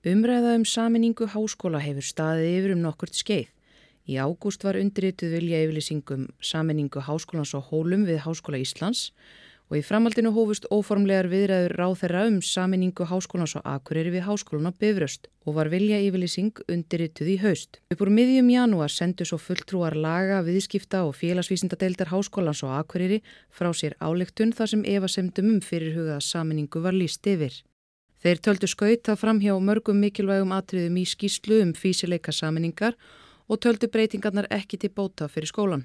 Umræða 0.02 0.56
um 0.58 0.64
saminningu 0.66 1.28
háskóla 1.30 1.78
hefur 1.78 2.02
staðið 2.02 2.48
yfir 2.56 2.72
um 2.74 2.80
nokkurt 2.82 3.14
skeið. 3.14 3.52
Í 4.10 4.16
ágúst 4.18 4.64
var 4.66 4.74
undirrituð 4.80 5.36
vilja 5.36 5.60
yfirlýsingum 5.62 6.24
saminningu 6.42 7.04
Háskólans 7.06 7.54
á 7.54 7.62
Hólum 7.62 8.02
við 8.08 8.18
Háskóla 8.24 8.58
Íslands 8.58 9.12
og 9.70 9.78
í 9.78 9.84
framhaldinu 9.86 10.32
hófust 10.34 10.66
óformlegar 10.74 11.30
viðræður 11.30 11.76
ráð 11.78 11.94
þeirra 12.02 12.26
um 12.32 12.42
saminningu 12.42 13.06
háskólans 13.06 13.54
á 13.54 13.62
Akureyri 13.76 14.10
við 14.18 14.26
háskólan 14.26 14.68
á 14.68 14.72
Bifröst 14.74 15.30
og 15.46 15.54
var 15.60 15.70
vilja 15.70 16.02
yfirlýsing 16.02 16.66
undirrituð 16.66 17.34
í 17.36 17.40
haust. 17.46 17.78
Upp 17.94 18.02
úr 18.02 18.10
miðjum 18.10 18.50
janúar 18.50 18.90
sendu 18.90 19.22
svo 19.22 19.38
fulltrúar 19.38 19.94
laga, 19.94 20.42
viðskipta 20.42 21.06
og 21.06 21.14
félagsvísindadeildar 21.14 22.10
háskólans 22.10 22.66
á 22.66 22.82
Akureyri 22.82 23.22
frá 23.54 23.70
sér 23.70 23.94
álegtun 24.02 24.50
þar 24.50 24.74
sem 24.74 24.82
Eva 24.82 25.06
semdum 25.06 25.54
um 25.54 25.62
fyrirhugað 25.62 26.26
saminningu 26.26 26.82
var 26.82 26.98
líst 26.98 27.22
yfir. 27.22 27.62
Þeir 28.22 28.38
töldu 28.38 28.68
skauta 28.70 29.16
fram 29.18 29.40
hjá 29.42 29.56
mörgum 29.58 29.98
mikilvægum 29.98 30.52
atriðum 30.54 31.00
í 31.00 31.02
skýslu 31.10 31.56
um 31.64 31.72
físileika 31.74 32.30
saminningar 32.30 32.94
og 33.50 33.58
töldu 33.64 33.88
breytingarnar 33.90 34.46
ekki 34.54 34.78
til 34.78 34.92
bóta 34.94 35.26
fyrir 35.26 35.50
skólan. 35.50 35.82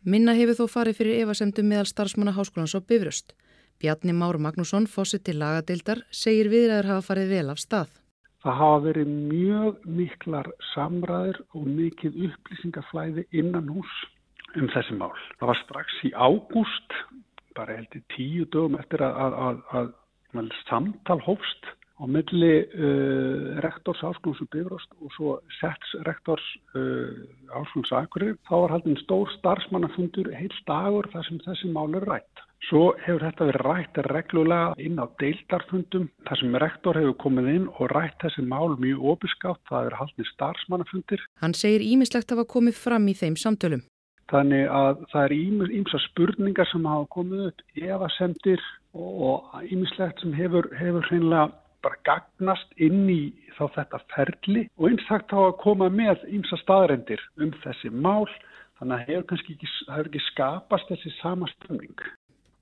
Minna 0.00 0.32
hefur 0.38 0.56
þó 0.56 0.72
farið 0.72 0.96
fyrir 1.02 1.20
evasemdum 1.26 1.68
meðal 1.68 1.90
starfsmanna 1.90 2.32
háskólans 2.32 2.72
á 2.72 2.80
Bifröst. 2.80 3.34
Bjarni 3.76 4.14
Már 4.16 4.38
Magnússon, 4.40 4.86
fósitt 4.88 5.26
til 5.28 5.36
lagadildar, 5.36 6.00
segir 6.08 6.48
viðræður 6.48 6.88
hafa 6.94 7.04
farið 7.10 7.34
vel 7.34 7.52
af 7.52 7.60
stað. 7.60 7.92
Það 8.40 8.58
hafa 8.62 8.80
verið 8.86 9.12
mjög 9.12 9.84
miklar 9.98 10.48
samræður 10.72 11.42
og 11.52 11.68
mikið 11.68 12.16
upplýsingaflæði 12.30 13.26
innan 13.36 13.68
hús 13.68 13.92
um 14.56 14.72
þessi 14.72 14.96
mál. 14.96 15.12
Það 15.36 15.52
var 15.52 15.62
strax 15.66 16.00
í 16.08 16.14
ágúst, 16.16 16.98
bara 17.52 17.76
heldur 17.76 18.06
tíu 18.16 18.48
dögum 18.48 18.80
eftir 18.80 19.04
að, 19.04 19.40
að, 19.50 19.62
að 19.76 19.94
samtal 20.68 21.20
hófst 21.24 21.72
á 21.96 22.04
milli 22.04 22.56
uh, 22.76 23.56
rektors 23.64 24.02
áskólands 24.04 24.42
og 24.44 24.50
bifrost 24.52 24.90
og 25.00 25.12
svo 25.16 25.36
sets 25.60 25.94
rektors 26.04 26.44
uh, 26.76 27.12
áskólands 27.56 27.94
akkurir. 27.96 28.36
Þá 28.48 28.54
var 28.62 28.74
haldin 28.76 29.00
stór 29.00 29.32
starfsmannafundur 29.38 30.28
heil 30.36 30.52
dagur 30.68 31.08
þar 31.14 31.24
sem 31.28 31.40
þessi 31.46 31.72
mál 31.72 31.96
er 31.96 32.04
rætt. 32.04 32.44
Svo 32.68 32.96
hefur 33.04 33.22
þetta 33.24 33.48
verið 33.48 33.64
rætt 33.64 33.98
reglulega 34.10 34.76
inn 34.82 35.00
á 35.00 35.06
deildarfundum 35.20 36.08
þar 36.28 36.40
sem 36.40 36.56
rektor 36.60 37.00
hefur 37.00 37.18
komið 37.24 37.50
inn 37.54 37.66
og 37.72 37.92
rætt 37.94 38.16
þessi 38.24 38.44
mál 38.44 38.76
mjög 38.80 39.04
opiskátt. 39.16 39.62
Það 39.70 39.90
er 39.90 40.00
haldin 40.00 40.32
starfsmannafundir. 40.34 41.26
Hann 41.40 41.56
segir 41.56 41.84
ímislegt 41.84 42.32
að 42.32 42.42
hafa 42.42 42.52
komið 42.56 42.80
fram 42.80 43.08
í 43.08 43.16
þeim 43.16 43.38
samtölum. 43.40 43.84
Þannig 44.26 44.64
að 44.74 45.04
það 45.12 45.24
er 45.24 45.34
ímsa 45.78 45.98
spurningar 46.08 46.66
sem 46.66 46.86
hafa 46.90 47.06
komið 47.14 47.44
upp, 47.52 47.60
evasendir 47.78 48.62
og 48.96 49.62
ímislegt 49.70 50.20
sem 50.22 50.34
hefur, 50.36 50.68
hefur 50.78 51.06
hreinlega 51.10 51.50
bara 51.84 51.98
gagnast 52.08 52.72
inn 52.82 53.06
í 53.12 53.20
þá 53.56 53.64
þetta 53.76 54.02
ferli 54.14 54.66
og 54.76 54.90
einsagt 54.90 55.30
þá 55.30 55.38
að 55.44 55.56
koma 55.62 55.88
með 55.92 56.24
ymsa 56.32 56.58
staðrendir 56.62 57.22
um 57.40 57.52
þessi 57.62 57.92
mál 57.92 58.26
þannig 58.78 58.96
að 58.96 59.10
hefur 59.10 59.26
kannski 59.30 59.56
ekki, 59.56 59.72
hefur 59.92 60.10
ekki 60.10 60.24
skapast 60.30 60.92
þessi 60.92 61.12
sama 61.20 61.48
stömming. 61.54 62.06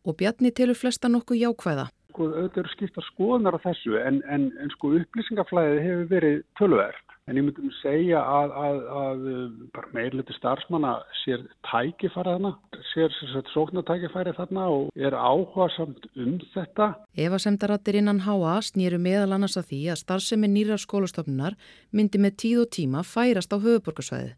Og 0.04 0.18
Bjarni 0.20 0.52
telur 0.52 0.76
flesta 0.76 1.08
nokkuð 1.08 1.40
jákvæða. 1.46 1.86
Sko 2.12 2.28
auðvitað 2.28 2.60
eru 2.62 2.74
skipta 2.74 3.06
skoðunar 3.08 3.56
á 3.58 3.64
þessu 3.64 3.96
en, 3.98 4.20
en, 4.30 4.50
en 4.60 4.74
sko 4.76 4.92
upplýsingaflæðið 5.00 5.80
hefur 5.86 6.10
verið 6.12 6.36
tölverð 6.60 7.03
En 7.24 7.38
ég 7.40 7.44
myndi 7.46 7.62
um 7.64 7.70
segja 7.78 8.18
að, 8.20 8.50
að, 8.60 8.78
að 9.00 9.20
bara 9.72 9.92
meirleiti 9.96 10.34
starfsmanna 10.36 10.90
sér 11.22 11.46
tækifæri 11.64 12.34
þarna, 12.34 12.50
sér 12.90 13.14
sóknartækifæri 13.54 14.34
þarna 14.36 14.66
og 14.74 14.90
er 15.08 15.16
áhuga 15.16 15.70
samt 15.72 16.04
um 16.20 16.34
þetta. 16.52 16.90
Eva 17.16 17.40
semdarattir 17.40 17.96
innan 18.02 18.20
HA 18.26 18.58
snýru 18.68 19.00
meðal 19.00 19.38
annars 19.38 19.56
að 19.56 19.70
því 19.72 19.80
að 19.94 20.02
starfsemi 20.02 20.52
nýra 20.52 20.76
skólastofnunar 20.84 21.56
myndi 21.96 22.20
með 22.20 22.36
tíð 22.44 22.64
og 22.66 22.72
tíma 22.76 23.06
færast 23.08 23.56
á 23.56 23.58
höfuborgarsvæði. 23.58 24.34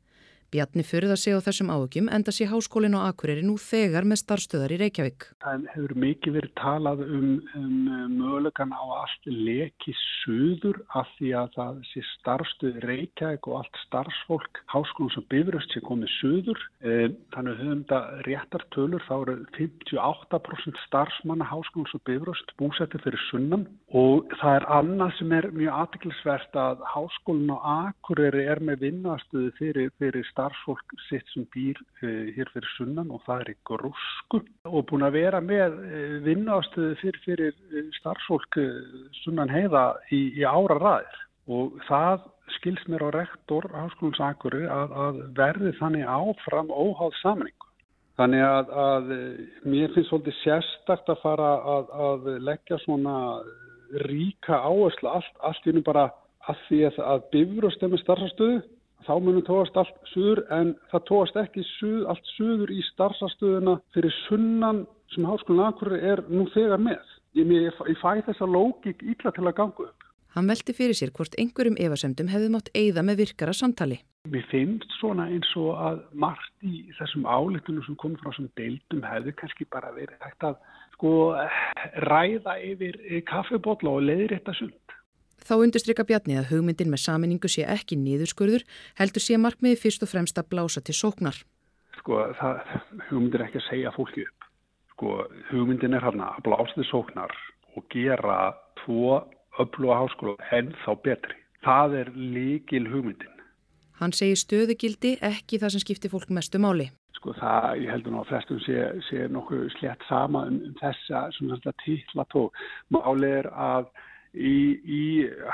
Bjarni 0.55 0.85
það 0.87 1.19
segja 1.19 1.39
á 1.43 1.47
þessum 1.47 1.71
áhugjum 1.75 2.11
enda 2.13 2.33
sé 2.35 2.47
háskólin 2.47 2.95
og 2.99 3.07
Akureyri 3.09 3.43
nú 3.43 3.57
þegar 3.59 4.07
með 4.07 4.21
starfstöðar 4.23 4.75
í 4.77 4.81
Reykjavík. 4.85 5.27
Það 5.43 5.67
hefur 5.75 5.95
mikið 6.05 6.37
verið 6.39 6.53
talað 6.61 7.03
um, 7.07 7.33
um 7.59 8.15
mögulegan 8.17 8.75
á 8.75 8.85
allt 9.03 9.27
leki 9.27 9.95
suður 10.23 10.79
af 10.99 11.11
því 11.17 11.33
að 11.41 11.51
það 11.57 11.81
sé 11.91 12.05
starfstöð 12.13 12.79
Reykjavík 12.87 13.49
og 13.51 13.59
allt 13.61 13.81
starfsfólk 13.85 14.63
háskólum 14.73 15.13
sem 15.15 15.27
bifröst 15.33 15.75
sé 15.75 15.83
komið 15.87 16.13
suður. 16.21 16.63
Eh, 16.87 17.09
þannig 17.35 17.61
höfum 17.63 17.83
þetta 17.83 18.01
réttar 18.27 18.67
tölur 18.75 19.05
þá 19.07 19.15
eru 19.17 19.37
58% 19.59 20.83
starfsmanna 20.87 21.49
háskólum 21.51 21.91
sem 21.91 22.05
bifröst 22.09 22.55
búsettir 22.61 23.03
fyrir 23.05 23.23
sunnan 23.31 23.67
og 23.97 24.31
það 24.41 24.61
er 24.61 24.69
annað 24.79 25.15
sem 25.19 25.35
er 25.37 25.51
mjög 25.55 25.81
aðtiklisvert 25.83 26.61
að 26.61 26.87
háskólin 26.95 27.55
og 27.55 27.67
Akureyri 27.77 28.47
er 28.51 28.63
með 28.63 28.87
vinnastöðu 28.87 29.53
fyrir, 29.61 29.93
fyrir 30.01 30.27
starfsfólk 30.37 30.95
sitt 31.09 31.27
sem 31.33 31.47
býr 31.55 31.79
uh, 31.81 32.29
hér 32.37 32.51
fyrir 32.53 32.73
sunnan 32.77 33.11
og 33.15 33.23
það 33.25 33.43
er 33.45 33.53
í 33.55 33.57
grúsku 33.69 34.43
og 34.69 34.87
búin 34.91 35.07
að 35.07 35.17
vera 35.17 35.41
með 35.41 35.77
uh, 35.81 36.17
vinnaðstöðu 36.27 36.97
fyrir, 37.01 37.21
fyrir 37.25 37.55
eh, 37.73 37.89
starfsfólk 38.01 38.61
sunnan 39.23 39.53
heiða 39.53 39.87
í, 40.13 40.21
í 40.37 40.45
ára 40.45 40.77
ræðir 40.83 41.23
og 41.57 41.79
það 41.89 42.27
skils 42.59 42.83
mér 42.91 43.07
á 43.09 43.11
rektor 43.17 43.67
háskólansakur 43.73 44.59
að, 44.67 44.97
að 45.07 45.23
verði 45.39 45.73
þannig 45.81 46.07
áfram 46.07 46.69
óháð 46.71 47.15
samningu. 47.23 47.71
Þannig 48.17 48.43
að, 48.47 48.71
að 48.81 49.09
mér 49.69 49.93
finnst 49.95 50.11
svolítið 50.11 50.37
sérstakt 50.41 51.11
að 51.13 51.23
fara 51.23 51.51
að, 51.75 51.91
að 52.07 52.29
leggja 52.47 52.79
svona 52.85 53.17
ríka 54.07 54.61
áherslu 54.63 55.11
allt, 55.11 55.35
allt 55.45 55.69
innum 55.69 55.85
bara 55.87 56.09
að 56.47 56.63
því 56.69 56.81
að, 56.89 57.27
bifröst 57.35 57.83
er 57.83 57.93
með 57.93 58.03
starfstöðu 58.05 58.63
þá 59.07 59.15
munum 59.23 59.45
tóast 59.47 59.77
allt 59.79 60.11
suður 60.13 60.43
en 60.55 60.75
það 60.93 61.05
tóast 61.11 61.39
ekki 61.41 61.65
suð, 61.77 62.03
allt 62.11 62.33
suður 62.35 62.73
í 62.75 62.83
starfsastöðuna 62.93 63.79
fyrir 63.95 64.15
sunnan 64.27 64.85
sem 65.15 65.29
háskólinn 65.29 65.69
Akureyri 65.69 66.11
er 66.15 66.25
nú 66.29 66.49
þegar 66.55 66.83
með. 66.83 67.15
Ég, 67.37 67.47
ég, 67.53 67.81
ég 67.93 68.03
fæ 68.03 68.25
þessa 68.27 68.49
lógík 68.49 69.05
ítla 69.05 69.33
til 69.37 69.47
að 69.47 69.57
ganga 69.61 69.89
upp. 69.89 70.07
Hann 70.37 70.51
velti 70.51 70.75
fyrir 70.77 70.97
sér 70.97 71.13
hvort 71.17 71.37
einhverjum 71.41 71.79
evasemdum 71.81 72.29
hefði 72.29 72.49
mátt 72.53 72.67
eigða 72.77 73.05
með 73.09 73.23
virkara 73.23 73.55
samtali. 73.57 74.03
Mér 74.29 74.45
finnst 74.51 74.91
svona 74.99 75.31
eins 75.33 75.49
og 75.57 75.79
að 75.81 76.03
margt 76.13 76.67
í 76.67 76.83
þessum 76.99 77.25
álitunum 77.25 77.87
sem 77.87 77.97
komið 78.03 78.21
frá 78.21 78.33
þessum 78.33 78.51
deildum 78.61 79.07
hefði 79.07 79.33
kannski 79.39 79.69
bara 79.73 79.95
verið 79.97 80.27
hægt 80.27 80.49
að 80.51 80.59
sko 80.97 81.13
ræða 82.05 82.57
yfir 82.69 82.99
kaffebotla 83.31 83.97
og 83.97 84.05
leiðir 84.11 84.37
þetta 84.37 84.57
sund. 84.59 84.96
Þá 85.47 85.55
undirstryka 85.63 86.03
Bjarni 86.07 86.41
að 86.41 86.49
hugmyndin 86.51 86.91
með 86.91 87.05
saminningu 87.05 87.49
sé 87.51 87.63
ekki 87.71 87.95
nýðurskurður, 88.01 88.65
heldur 88.99 89.23
sé 89.23 89.37
markmiði 89.39 89.79
fyrst 89.79 90.03
og 90.03 90.11
fremst 90.11 90.41
að 90.41 90.49
blása 90.51 90.81
til 90.83 90.97
sóknar. 90.99 91.39
Sko, 92.01 92.19
það, 92.41 92.65
hugmyndin 93.11 93.39
er 93.39 93.45
ekki 93.47 93.61
að 93.61 93.69
segja 93.69 93.93
fólki 93.95 94.25
upp. 94.27 94.49
Sko, 94.97 95.13
hugmyndin 95.53 95.95
er 95.95 96.03
hérna 96.03 96.33
að 96.35 96.49
blása 96.49 96.75
til 96.75 96.87
sóknar 96.89 97.35
og 97.79 97.87
gera 97.95 98.41
tvo 98.83 99.21
öfluga 99.63 100.01
háskóla 100.01 100.51
enn 100.57 100.73
þá 100.83 100.91
betri. 101.05 101.39
Það 101.63 101.95
er 102.01 102.11
líkil 102.17 102.83
hugmyndin. 102.91 103.39
Hann 104.01 104.13
segir 104.13 104.41
stöðugildi 104.41 105.15
ekki 105.25 105.61
það 105.63 105.77
sem 105.77 105.85
skiptir 105.85 106.13
fólk 106.13 106.35
mestu 106.35 106.59
máli. 106.61 106.89
Sko, 107.17 107.37
það, 107.39 107.85
ég 107.85 107.95
heldur 107.95 108.17
ná 108.17 108.19
að 108.25 108.33
flestum 108.33 108.59
sé, 108.67 108.83
sé 109.07 109.31
nokkuð 109.31 109.71
slett 109.79 110.03
sama 110.11 110.43
um, 110.51 110.59
um 110.67 110.75
þessa 110.83 111.23
svona 111.39 111.77
títla 111.85 112.27
tó. 112.35 112.49
Málið 112.93 113.39
er 113.45 113.51
að 113.55 113.89
Í, 114.37 114.57
í 114.85 115.03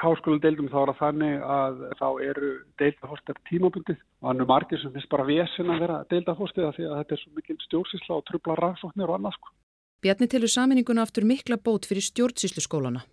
háskóladeildum 0.02 0.66
þá 0.72 0.78
er 0.80 0.90
það 0.90 1.00
þannig 1.00 1.42
að 1.54 1.82
þá 2.00 2.06
eru 2.26 2.48
deildahostar 2.82 3.36
tímabundið 3.46 4.00
og 4.18 4.26
hann 4.26 4.42
er 4.42 4.48
margir 4.50 4.80
sem 4.82 4.90
finnst 4.90 5.10
bara 5.12 5.26
vesen 5.28 5.70
að 5.70 5.84
vera 5.84 5.98
deildahostið 6.10 6.66
af 6.66 6.74
því 6.74 6.88
að 6.88 6.96
þetta 6.98 7.14
er 7.14 7.20
svo 7.20 7.34
mikil 7.36 7.56
stjórnsísla 7.62 8.16
og 8.16 8.24
trubla 8.26 8.56
rannsóknir 8.58 9.12
og 9.12 9.20
annað 9.20 9.36
sko. 9.36 9.52
Bjarni 10.02 10.26
telur 10.32 10.50
saminninguna 10.50 11.06
aftur 11.06 11.28
mikla 11.30 11.60
bót 11.62 11.86
fyrir 11.86 12.02
stjórnsíslu 12.02 12.64
skólana. 12.66 13.04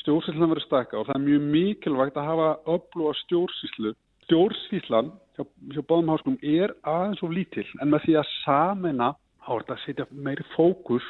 Stjórnsíslan 0.00 0.48
verður 0.48 0.64
stakka 0.64 0.96
og 0.96 1.10
það 1.10 1.18
er 1.18 1.26
mjög 1.26 1.46
mikilvægt 1.52 2.16
að 2.16 2.30
hafa 2.30 2.48
öflúa 2.78 3.12
stjórnsíslu. 3.26 3.92
Stjórnsíslan 4.24 5.12
hjá, 5.36 5.44
hjá 5.44 5.82
báðum 5.84 6.12
háskólum 6.14 6.40
er 6.40 6.72
aðeins 6.88 7.20
og 7.20 7.36
lítill 7.36 7.68
en 7.82 7.92
með 7.92 8.06
því 8.06 8.16
að 8.22 8.32
samina 8.46 9.12
að 9.48 9.78
setja 9.84 10.04
meiri 10.12 10.44
fókus 10.54 11.04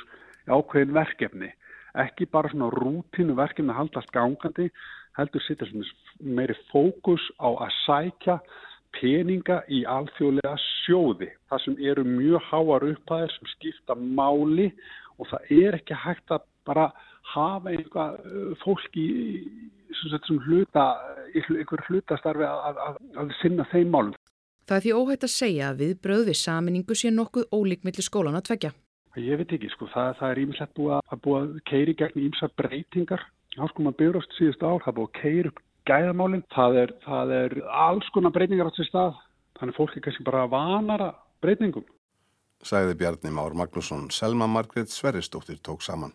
ákveðin 0.47 0.95
verkefni 0.95 1.49
ekki 2.05 2.29
bara 2.33 2.51
svona 2.53 2.71
rútinu 2.75 3.37
verkefni 3.39 3.75
að 3.75 3.81
haldast 3.83 4.15
gangandi, 4.15 4.69
heldur 5.19 5.45
sitja 5.45 5.69
meiri 6.23 6.57
fókus 6.71 7.25
á 7.43 7.49
að 7.51 7.75
sækja 7.85 8.39
peninga 8.97 9.63
í 9.69 9.83
alþjóðlega 9.89 10.55
sjóði. 10.85 11.31
Það 11.51 11.65
sem 11.65 11.77
eru 11.91 12.05
mjög 12.07 12.47
háar 12.51 12.87
upphæðir 12.93 13.35
sem 13.35 13.51
skipta 13.55 13.99
máli 13.99 14.71
og 15.19 15.29
það 15.33 15.53
er 15.59 15.79
ekki 15.81 15.99
hægt 15.99 16.33
að 16.35 16.47
bara 16.69 16.89
hafa 17.35 17.73
einhvað 17.73 18.21
uh, 18.25 18.55
fólk 18.63 18.97
í 18.97 19.09
sem 19.99 20.41
hluta, 20.45 20.85
einhver 21.35 21.83
hlutastarfi 21.89 22.45
að, 22.45 22.81
að, 22.87 22.99
að 23.23 23.33
sinna 23.41 23.67
þeim 23.73 23.93
málum. 23.93 24.17
Það 24.69 24.77
er 24.77 24.85
því 24.85 24.93
óhægt 25.01 25.25
að 25.25 25.33
segja 25.33 25.69
að 25.71 25.79
við 25.83 25.95
bröð 26.05 26.27
við 26.29 26.39
saminningu 26.43 26.97
sé 26.99 27.13
nokkuð 27.13 27.49
ólíkmiðli 27.57 28.05
skólan 28.05 28.37
að 28.37 28.51
tvekja. 28.51 28.73
Ég 29.19 29.41
veit 29.41 29.53
ekki, 29.57 29.71
sko, 29.73 29.89
það, 29.91 30.13
það 30.21 30.33
er 30.33 30.41
ímislegt 30.45 30.75
búið 30.79 30.95
að, 30.99 31.17
búið 31.25 31.39
að 31.41 31.57
keiri 31.71 31.95
gegn 31.99 32.25
ímsa 32.29 32.49
breytingar. 32.61 33.25
Háskóma 33.59 33.93
byrjast 33.99 34.37
síðust 34.37 34.63
ár, 34.63 34.83
það 34.85 34.99
búið 34.99 35.09
að 35.09 35.17
keiri 35.19 35.53
gæðamálinn. 35.89 36.45
Það 36.55 36.79
er, 36.83 36.95
það 37.07 37.35
er 37.39 37.57
alls 37.87 38.11
konar 38.15 38.35
breytingar 38.37 38.71
á 38.71 38.73
þessi 38.77 38.89
stað, 38.91 39.19
þannig 39.59 39.79
fólk 39.79 39.97
er 39.97 40.05
kannski 40.07 40.27
bara 40.29 40.45
vanara 40.53 41.11
breytingum. 41.43 41.87
Sæði 42.67 42.95
Bjarni 42.99 43.35
Már 43.35 43.55
Magnússon, 43.59 44.09
Selma 44.15 44.47
Margret 44.51 44.91
Sverristóttir 44.95 45.59
tók 45.63 45.83
saman. 45.87 46.15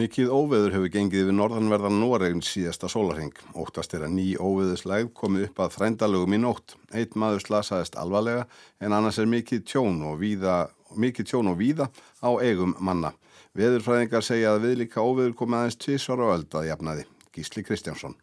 Mikið 0.00 0.30
óveður 0.32 0.72
hefur 0.72 0.90
gengið 0.94 1.26
við 1.28 1.34
norðanverðan 1.36 1.98
Noregn 2.00 2.38
síðasta 2.46 2.88
sólarhing. 2.88 3.34
Óttast 3.52 3.92
er 3.92 4.06
að 4.06 4.14
ný 4.14 4.28
óveðuslæð 4.40 5.10
komið 5.18 5.48
upp 5.48 5.58
að 5.60 5.74
þrændalögum 5.74 6.36
í 6.36 6.38
nótt. 6.40 6.74
Eitt 6.96 7.18
maður 7.20 7.42
slasaðist 7.44 7.98
alvarlega 8.00 8.46
en 8.80 8.94
annars 8.96 9.18
er 9.20 9.28
mikið 9.28 9.66
tjón 9.68 9.98
og 10.08 10.16
víða, 10.22 10.54
mikið 10.96 11.28
tjón 11.32 11.50
og 11.52 11.58
víða 11.60 11.90
á 12.24 12.30
eigum 12.40 12.72
manna. 12.80 13.10
Veðurfræðingar 13.58 14.24
segja 14.24 14.54
að 14.54 14.64
viðlíka 14.68 15.04
óveður 15.04 15.36
komið 15.42 15.58
aðeins 15.58 15.78
tvísvar 15.84 16.24
á 16.24 16.26
öld 16.38 16.56
að 16.56 16.70
jafnaði. 16.70 17.06
Gísli 17.36 17.66
Kristjánsson. 17.66 18.16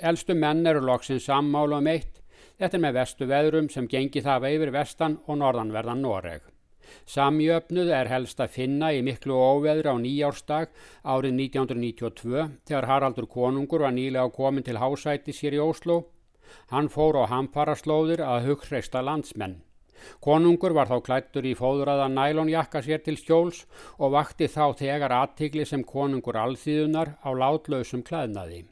Elstu 0.00 0.38
menn 0.38 0.64
eru 0.64 0.80
loksins 0.86 1.28
sammála 1.28 1.82
um 1.82 1.92
eitt. 1.92 2.22
Þetta 2.56 2.78
er 2.78 2.86
með 2.86 2.98
vestu 3.02 3.28
veðrum 3.28 3.68
sem 3.68 3.90
gengi 3.90 4.24
það 4.24 4.48
yfir 4.54 4.72
vestan 4.78 5.20
og 5.26 5.42
norðanverðan 5.42 6.00
Noreg. 6.06 6.51
Samjöfnuð 7.08 7.90
er 7.96 8.10
helst 8.12 8.40
að 8.40 8.54
finna 8.56 8.92
í 8.92 9.02
miklu 9.06 9.34
óveður 9.36 9.90
á 9.92 9.94
nýjársdag 10.02 10.70
árið 11.02 11.36
1992 11.40 12.46
þegar 12.68 12.88
Haraldur 12.90 13.26
konungur 13.26 13.86
var 13.86 13.96
nýlega 13.96 14.28
komin 14.34 14.66
til 14.66 14.78
hásæti 14.82 15.34
sér 15.36 15.58
í 15.58 15.62
Óslo. 15.62 16.04
Hann 16.72 16.88
fór 16.92 17.18
á 17.20 17.24
hamfaraslóðir 17.32 18.22
að 18.24 18.48
hugreista 18.48 19.02
landsmenn. 19.04 19.60
Konungur 20.22 20.74
var 20.74 20.90
þá 20.90 20.98
klættur 21.06 21.46
í 21.46 21.54
fóðraða 21.58 22.08
nælonjakka 22.10 22.82
sér 22.84 23.02
til 23.06 23.16
skjóls 23.20 23.64
og 23.98 24.14
vakti 24.16 24.48
þá 24.50 24.74
þegar 24.78 25.14
aðtigli 25.18 25.66
sem 25.68 25.84
konungur 25.86 26.38
alþýðunar 26.44 27.16
á 27.22 27.30
látlausum 27.42 28.02
klæðnaði. 28.06 28.64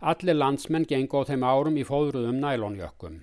Allir 0.00 0.38
landsmenn 0.38 0.88
geng 0.90 1.10
á 1.14 1.20
þeim 1.28 1.46
árum 1.46 1.78
í 1.78 1.86
fóðruðum 1.86 2.40
nælonjökkum. 2.42 3.22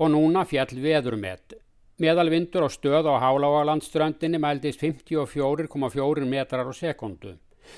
Og 0.00 0.10
núna 0.10 0.44
fjall 0.48 0.80
veðurmet. 0.82 1.54
Meðalvindur 2.02 2.66
á 2.66 2.68
stöð 2.74 3.06
á 3.06 3.22
Hálágalandströndinni 3.22 4.40
mældist 4.42 4.80
54,4 4.82 6.26
metrar 6.26 6.66
á 6.66 6.74
sekundu. 6.74 7.36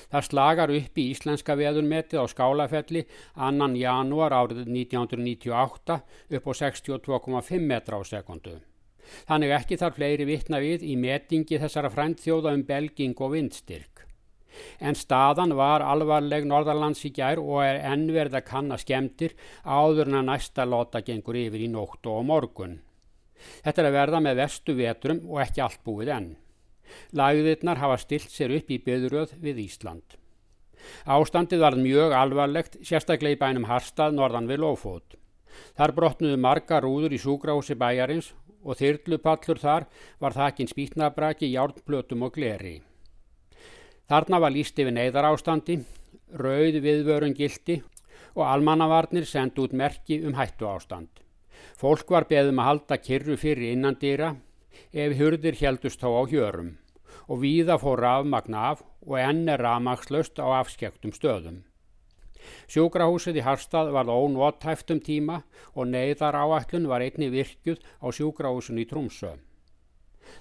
Það 0.09 0.25
slagar 0.25 0.71
upp 0.73 0.97
í 0.97 1.03
íslenska 1.11 1.53
veðunmetið 1.59 2.23
á 2.23 2.25
skálafelli 2.25 3.03
annan 3.35 3.75
janúar 3.77 4.33
árið 4.33 4.63
1998 4.65 5.99
upp 6.33 6.49
á 6.49 6.53
62,5 6.61 7.61
metra 7.69 8.01
á 8.01 8.03
sekundu. 8.09 8.55
Þannig 9.29 9.53
ekki 9.59 9.77
þarf 9.77 9.99
fleiri 10.01 10.25
vittna 10.25 10.63
við 10.65 10.87
í 10.89 10.97
metingi 10.97 11.61
þessara 11.61 11.93
frændþjóða 11.93 12.55
um 12.57 12.65
belging 12.65 13.15
og 13.21 13.35
vindstyrk. 13.37 14.07
En 14.81 14.97
staðan 14.97 15.53
var 15.53 15.85
alvarleg 15.85 16.49
norðarlands 16.49 17.05
í 17.05 17.13
gær 17.13 17.37
og 17.37 17.61
er 17.61 17.83
ennverð 17.85 18.41
að 18.41 18.47
kanna 18.49 18.81
skemdir 18.81 19.37
áður 19.61 20.09
en 20.09 20.23
að 20.23 20.29
næsta 20.33 20.65
lota 20.65 21.05
gengur 21.05 21.37
yfir 21.37 21.69
í 21.69 21.69
nótt 21.69 22.09
og 22.09 22.25
morgun. 22.25 22.79
Þetta 23.65 23.81
er 23.81 23.89
að 23.89 23.97
verða 23.97 24.21
með 24.23 24.39
vestu 24.41 24.75
vetrum 24.77 25.23
og 25.27 25.41
ekki 25.43 25.63
allt 25.65 25.83
búið 25.85 26.13
enn. 26.15 26.29
Lagðirnar 27.17 27.81
hafa 27.81 27.97
stilt 28.01 28.31
sér 28.31 28.53
upp 28.57 28.71
í 28.71 28.79
byðuröð 28.83 29.35
við 29.43 29.61
Ísland. 29.67 30.17
Ástandið 31.05 31.63
var 31.63 31.77
mjög 31.79 32.13
alvarlegt, 32.15 32.77
sérstaklega 32.85 33.35
í 33.35 33.39
bænum 33.41 33.67
Harstað, 33.67 34.15
norðan 34.15 34.49
við 34.49 34.61
Lófót. 34.63 35.17
Þar 35.77 35.93
brotnuðu 35.97 36.37
marga 36.39 36.79
rúður 36.83 37.15
í 37.17 37.21
súgrási 37.21 37.75
bæjarins 37.79 38.33
og 38.63 38.77
þyrlupallur 38.79 39.59
þar 39.61 39.87
var 40.21 40.35
þakkinn 40.35 40.71
spýtnabraki, 40.71 41.49
járnplötum 41.53 42.25
og 42.27 42.35
gleri. 42.37 42.77
Þarna 44.07 44.39
var 44.43 44.53
líst 44.55 44.79
yfir 44.79 44.95
neyðar 44.95 45.31
ástandi, 45.33 45.81
rauð 46.31 46.79
viðvörun 46.83 47.35
gildi 47.35 47.81
og 48.35 48.45
almannavarnir 48.47 49.25
sendi 49.27 49.63
út 49.63 49.73
merki 49.73 50.21
um 50.23 50.37
hættu 50.37 50.69
ástand. 50.69 51.09
Fólk 51.77 52.09
var 52.09 52.25
beðum 52.25 52.57
að 52.57 52.67
halda 52.71 52.97
kyrru 52.97 53.35
fyrir 53.37 53.75
innandýra 53.75 54.31
ef 54.89 55.11
hurðir 55.19 55.57
heldust 55.59 56.01
þá 56.01 56.09
á 56.09 56.21
hjörum 56.31 56.71
og 57.27 57.41
víða 57.43 57.75
fór 57.77 58.01
rafmagna 58.01 58.63
af 58.71 58.81
og 59.05 59.17
enn 59.21 59.43
er 59.51 59.61
rafmagslöst 59.61 60.41
á 60.41 60.57
afskektum 60.57 61.13
stöðum. 61.13 61.59
Sjúkrahúsið 62.71 63.37
í 63.41 63.43
Harstað 63.45 63.91
var 63.93 64.09
ónóttæftum 64.09 65.03
tíma 65.05 65.43
og 65.75 65.91
neyðar 65.91 66.39
áætlun 66.39 66.89
var 66.89 67.05
einni 67.05 67.29
virkjuð 67.29 67.83
á 68.01 68.07
sjúkrahúsin 68.09 68.81
í 68.81 68.87
Trúmsö. 68.89 69.35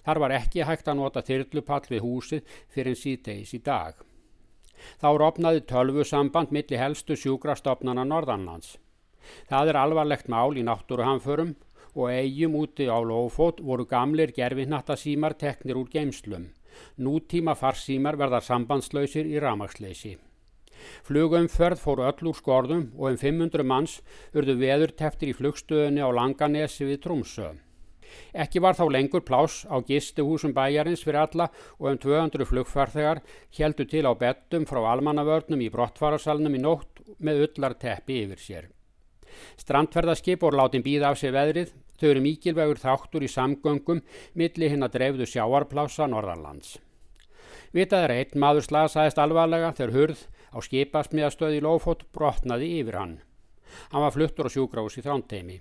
Þar 0.08 0.22
var 0.24 0.36
ekki 0.38 0.64
hægt 0.64 0.88
að 0.88 1.00
nota 1.02 1.24
þyrlupall 1.26 1.84
við 1.90 2.04
húsið 2.06 2.56
fyrir 2.72 2.94
en 2.94 3.00
síðtegis 3.02 3.54
í 3.58 3.60
dag. 3.60 4.00
Þá 5.00 5.08
rofnaði 5.20 5.66
tölvu 5.68 6.04
samband 6.04 6.52
millir 6.54 6.80
helstu 6.80 7.16
sjúkrastofnana 7.16 8.08
Norðanlands. 8.08 8.78
Það 9.50 9.72
er 9.72 9.80
alvarlegt 9.80 10.28
mál 10.32 10.56
í 10.56 10.64
náttúruhamförum 10.66 11.54
og 11.96 12.12
eigum 12.12 12.58
úti 12.60 12.86
á 12.92 12.98
lofót 13.00 13.62
voru 13.64 13.86
gamlir 13.88 14.32
gerfinattasímar 14.36 15.36
teknir 15.40 15.80
úr 15.80 15.88
geimslum. 15.90 16.50
Nútíma 17.00 17.56
farsímar 17.56 18.18
verðar 18.20 18.44
sambandslausir 18.44 19.26
í 19.26 19.40
ramagsleysi. 19.40 20.16
Flugumferð 21.08 21.80
fóru 21.80 22.04
öll 22.04 22.28
úr 22.30 22.36
skorðum 22.36 22.88
og 22.98 23.14
um 23.14 23.20
500 23.20 23.64
manns 23.64 24.00
urðu 24.36 24.58
veður 24.60 24.92
teftir 24.98 25.32
í 25.32 25.36
flugstöðunni 25.38 26.04
á 26.04 26.10
Langanesi 26.12 26.84
við 26.84 27.00
Trúmsö. 27.06 27.54
Ekki 28.44 28.60
var 28.62 28.76
þá 28.78 28.84
lengur 28.92 29.24
plás 29.26 29.64
á 29.66 29.76
gistuhúsum 29.88 30.54
bæjarins 30.56 31.02
fyrir 31.04 31.24
alla 31.24 31.48
og 31.80 31.90
um 31.90 31.98
200 32.04 32.48
flugfarþegar 32.52 33.22
heldu 33.58 33.88
til 33.88 34.04
á 34.06 34.12
bettum 34.14 34.68
frá 34.68 34.84
almannavörnum 34.92 35.64
í 35.64 35.72
brottfarasalnum 35.72 36.56
í 36.56 36.62
nótt 36.62 37.02
með 37.18 37.46
öllar 37.48 37.76
teppi 37.80 38.22
yfir 38.24 38.42
sér. 38.46 38.75
Strandferðarskip 39.60 40.42
voru 40.42 40.60
látin 40.60 40.84
býða 40.84 41.12
af 41.12 41.20
sig 41.20 41.34
veðrið, 41.34 41.72
þau 42.00 42.08
eru 42.10 42.24
mikilvægur 42.24 42.80
þáttur 42.82 43.24
í 43.26 43.30
samgöngum 43.32 44.02
milli 44.34 44.70
hinn 44.72 44.86
að 44.86 44.98
dreifðu 44.98 45.28
sjáarplása 45.30 46.08
Norðarlands. 46.10 46.76
Vitað 47.76 48.06
er 48.06 48.14
einn 48.16 48.40
maður 48.40 48.68
slasaðist 48.68 49.18
alvarlega 49.20 49.72
þegar 49.76 49.94
hurð 49.96 50.26
á 50.54 50.58
skipasmiðastöði 50.64 51.62
Lófót 51.64 52.04
brotnaði 52.16 52.68
yfir 52.80 53.00
hann. 53.00 53.16
Hann 53.92 54.04
var 54.04 54.14
fluttur 54.14 54.48
á 54.48 54.54
sjúgrás 54.54 54.96
í 54.96 55.04
þrántteimi. 55.04 55.58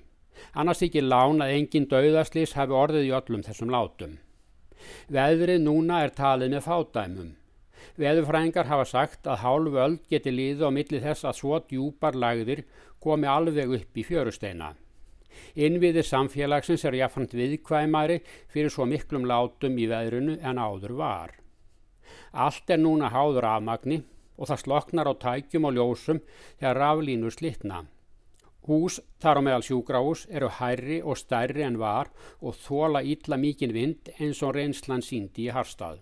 Annars 0.55 0.83
ekki 0.85 1.01
lán 1.03 1.41
að 1.43 1.55
engin 1.55 1.87
dauðaslís 1.91 2.55
hafi 2.59 2.75
orðið 2.75 3.09
í 3.09 3.15
öllum 3.17 3.43
þessum 3.43 3.71
látum. 3.73 4.19
Veðrið 5.11 5.63
núna 5.63 6.03
er 6.05 6.13
talið 6.15 6.55
með 6.55 6.65
fádæmum. 6.67 7.33
Veðurfræðingar 7.99 8.69
hafa 8.69 8.87
sagt 8.89 9.27
að 9.29 9.41
hálfu 9.43 9.81
öll 9.85 9.99
geti 10.11 10.33
líðu 10.33 10.67
á 10.67 10.71
milli 10.75 11.01
þess 11.03 11.27
að 11.27 11.39
svo 11.39 11.59
djúpar 11.69 12.17
lagðir 12.17 12.65
komi 13.03 13.29
alveg 13.29 13.77
upp 13.79 14.01
í 14.01 14.03
fjörusteina. 14.07 14.73
Innviðir 15.55 16.07
samfélagsins 16.07 16.85
er 16.87 16.97
jáfnframt 16.99 17.35
viðkvæmari 17.35 18.21
fyrir 18.51 18.71
svo 18.73 18.87
miklum 18.89 19.27
látum 19.29 19.77
í 19.79 19.87
veðrunu 19.91 20.37
en 20.41 20.59
áður 20.59 20.95
var. 20.99 21.35
Allt 22.31 22.71
er 22.71 22.81
núna 22.81 23.11
háður 23.11 23.47
afmagni 23.51 24.01
og 24.35 24.49
það 24.49 24.63
sloknar 24.63 25.11
á 25.11 25.13
tækjum 25.25 25.67
og 25.69 25.75
ljósum 25.77 26.23
þegar 26.59 26.81
raflínur 26.81 27.35
slittna. 27.35 27.85
Hús 28.65 28.97
þar 29.21 29.39
á 29.39 29.41
meðal 29.45 29.65
sjúgráhús 29.67 30.25
eru 30.33 30.49
hærri 30.59 30.97
og 31.03 31.19
stærri 31.21 31.63
en 31.67 31.77
var 31.77 32.09
og 32.41 32.57
þóla 32.65 33.03
ítla 33.05 33.37
mikinn 33.37 33.75
vind 33.75 34.09
eins 34.17 34.41
og 34.41 34.55
reynslan 34.57 35.05
síndi 35.05 35.45
í 35.45 35.53
harstað. 35.53 35.99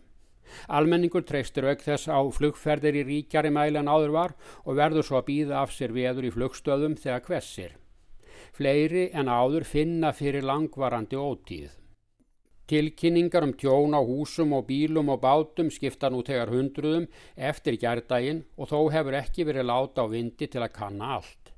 Almenningur 0.68 1.24
treystir 1.28 1.68
auk 1.70 1.84
þess 1.84 2.10
á 2.12 2.20
flugferðir 2.38 3.00
í 3.02 3.06
ríkjari 3.10 3.52
mæli 3.54 3.80
en 3.82 3.92
áður 3.92 4.16
var 4.18 4.36
og 4.64 4.78
verður 4.80 5.08
svo 5.08 5.20
að 5.20 5.30
býða 5.30 5.62
af 5.62 5.76
sér 5.76 5.96
veður 5.96 6.30
í 6.30 6.34
flugstöðum 6.36 6.98
þegar 7.00 7.24
hvessir. 7.28 7.78
Fleiri 8.54 9.08
en 9.14 9.32
áður 9.32 9.66
finna 9.66 10.12
fyrir 10.14 10.46
langvarandi 10.46 11.18
ótíð. 11.18 11.72
Tilkynningar 12.70 13.44
um 13.44 13.52
tjón 13.60 13.92
á 13.92 14.00
húsum 14.00 14.54
og 14.56 14.68
bílum 14.70 15.10
og 15.12 15.20
bátum 15.24 15.72
skipta 15.74 16.10
nú 16.10 16.22
tegar 16.24 16.52
hundruðum 16.54 17.10
eftir 17.36 17.76
gærdaginn 17.82 18.46
og 18.56 18.72
þó 18.72 18.80
hefur 18.94 19.18
ekki 19.20 19.44
verið 19.50 19.68
láta 19.68 20.06
á 20.06 20.08
vindi 20.08 20.48
til 20.48 20.64
að 20.64 20.76
kanna 20.78 21.10
allt. 21.18 21.52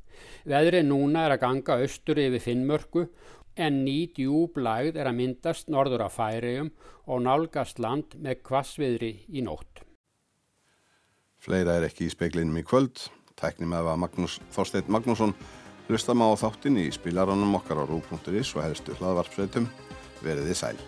Veðrið 0.50 0.88
núna 0.88 1.28
er 1.28 1.36
að 1.36 1.44
ganga 1.44 1.78
austur 1.84 2.20
yfir 2.22 2.42
Finnmörku 2.42 3.06
en 3.56 3.84
ný 3.86 4.06
djúblægð 4.16 5.00
er 5.00 5.10
að 5.10 5.18
myndast 5.20 5.72
norður 5.72 6.06
af 6.08 6.18
færiðum 6.20 6.72
og 7.06 7.24
nálgast 7.26 7.80
land 7.80 8.18
með 8.20 8.42
kvassviðri 8.48 9.12
í 9.30 9.44
nótt. 9.46 9.84
Fleira 11.40 11.78
er 11.78 11.88
ekki 11.90 12.08
í 12.08 12.14
speiklinum 12.14 12.58
í 12.58 12.66
kvöld. 12.66 13.08
Tækni 13.38 13.68
með 13.70 13.92
að 13.92 14.00
Magnús 14.06 14.40
Þorstein 14.56 14.88
Magnússon 14.90 15.36
hlustam 15.90 16.24
á 16.26 16.30
þáttin 16.40 16.80
í 16.82 16.88
spilaranum 16.94 17.58
okkar 17.60 17.84
á 17.84 17.86
rú.is 17.86 18.56
og 18.56 18.64
helstu 18.64 18.96
hlaðvarpsveitum. 18.98 19.70
Verðið 20.26 20.58
sæl. 20.58 20.80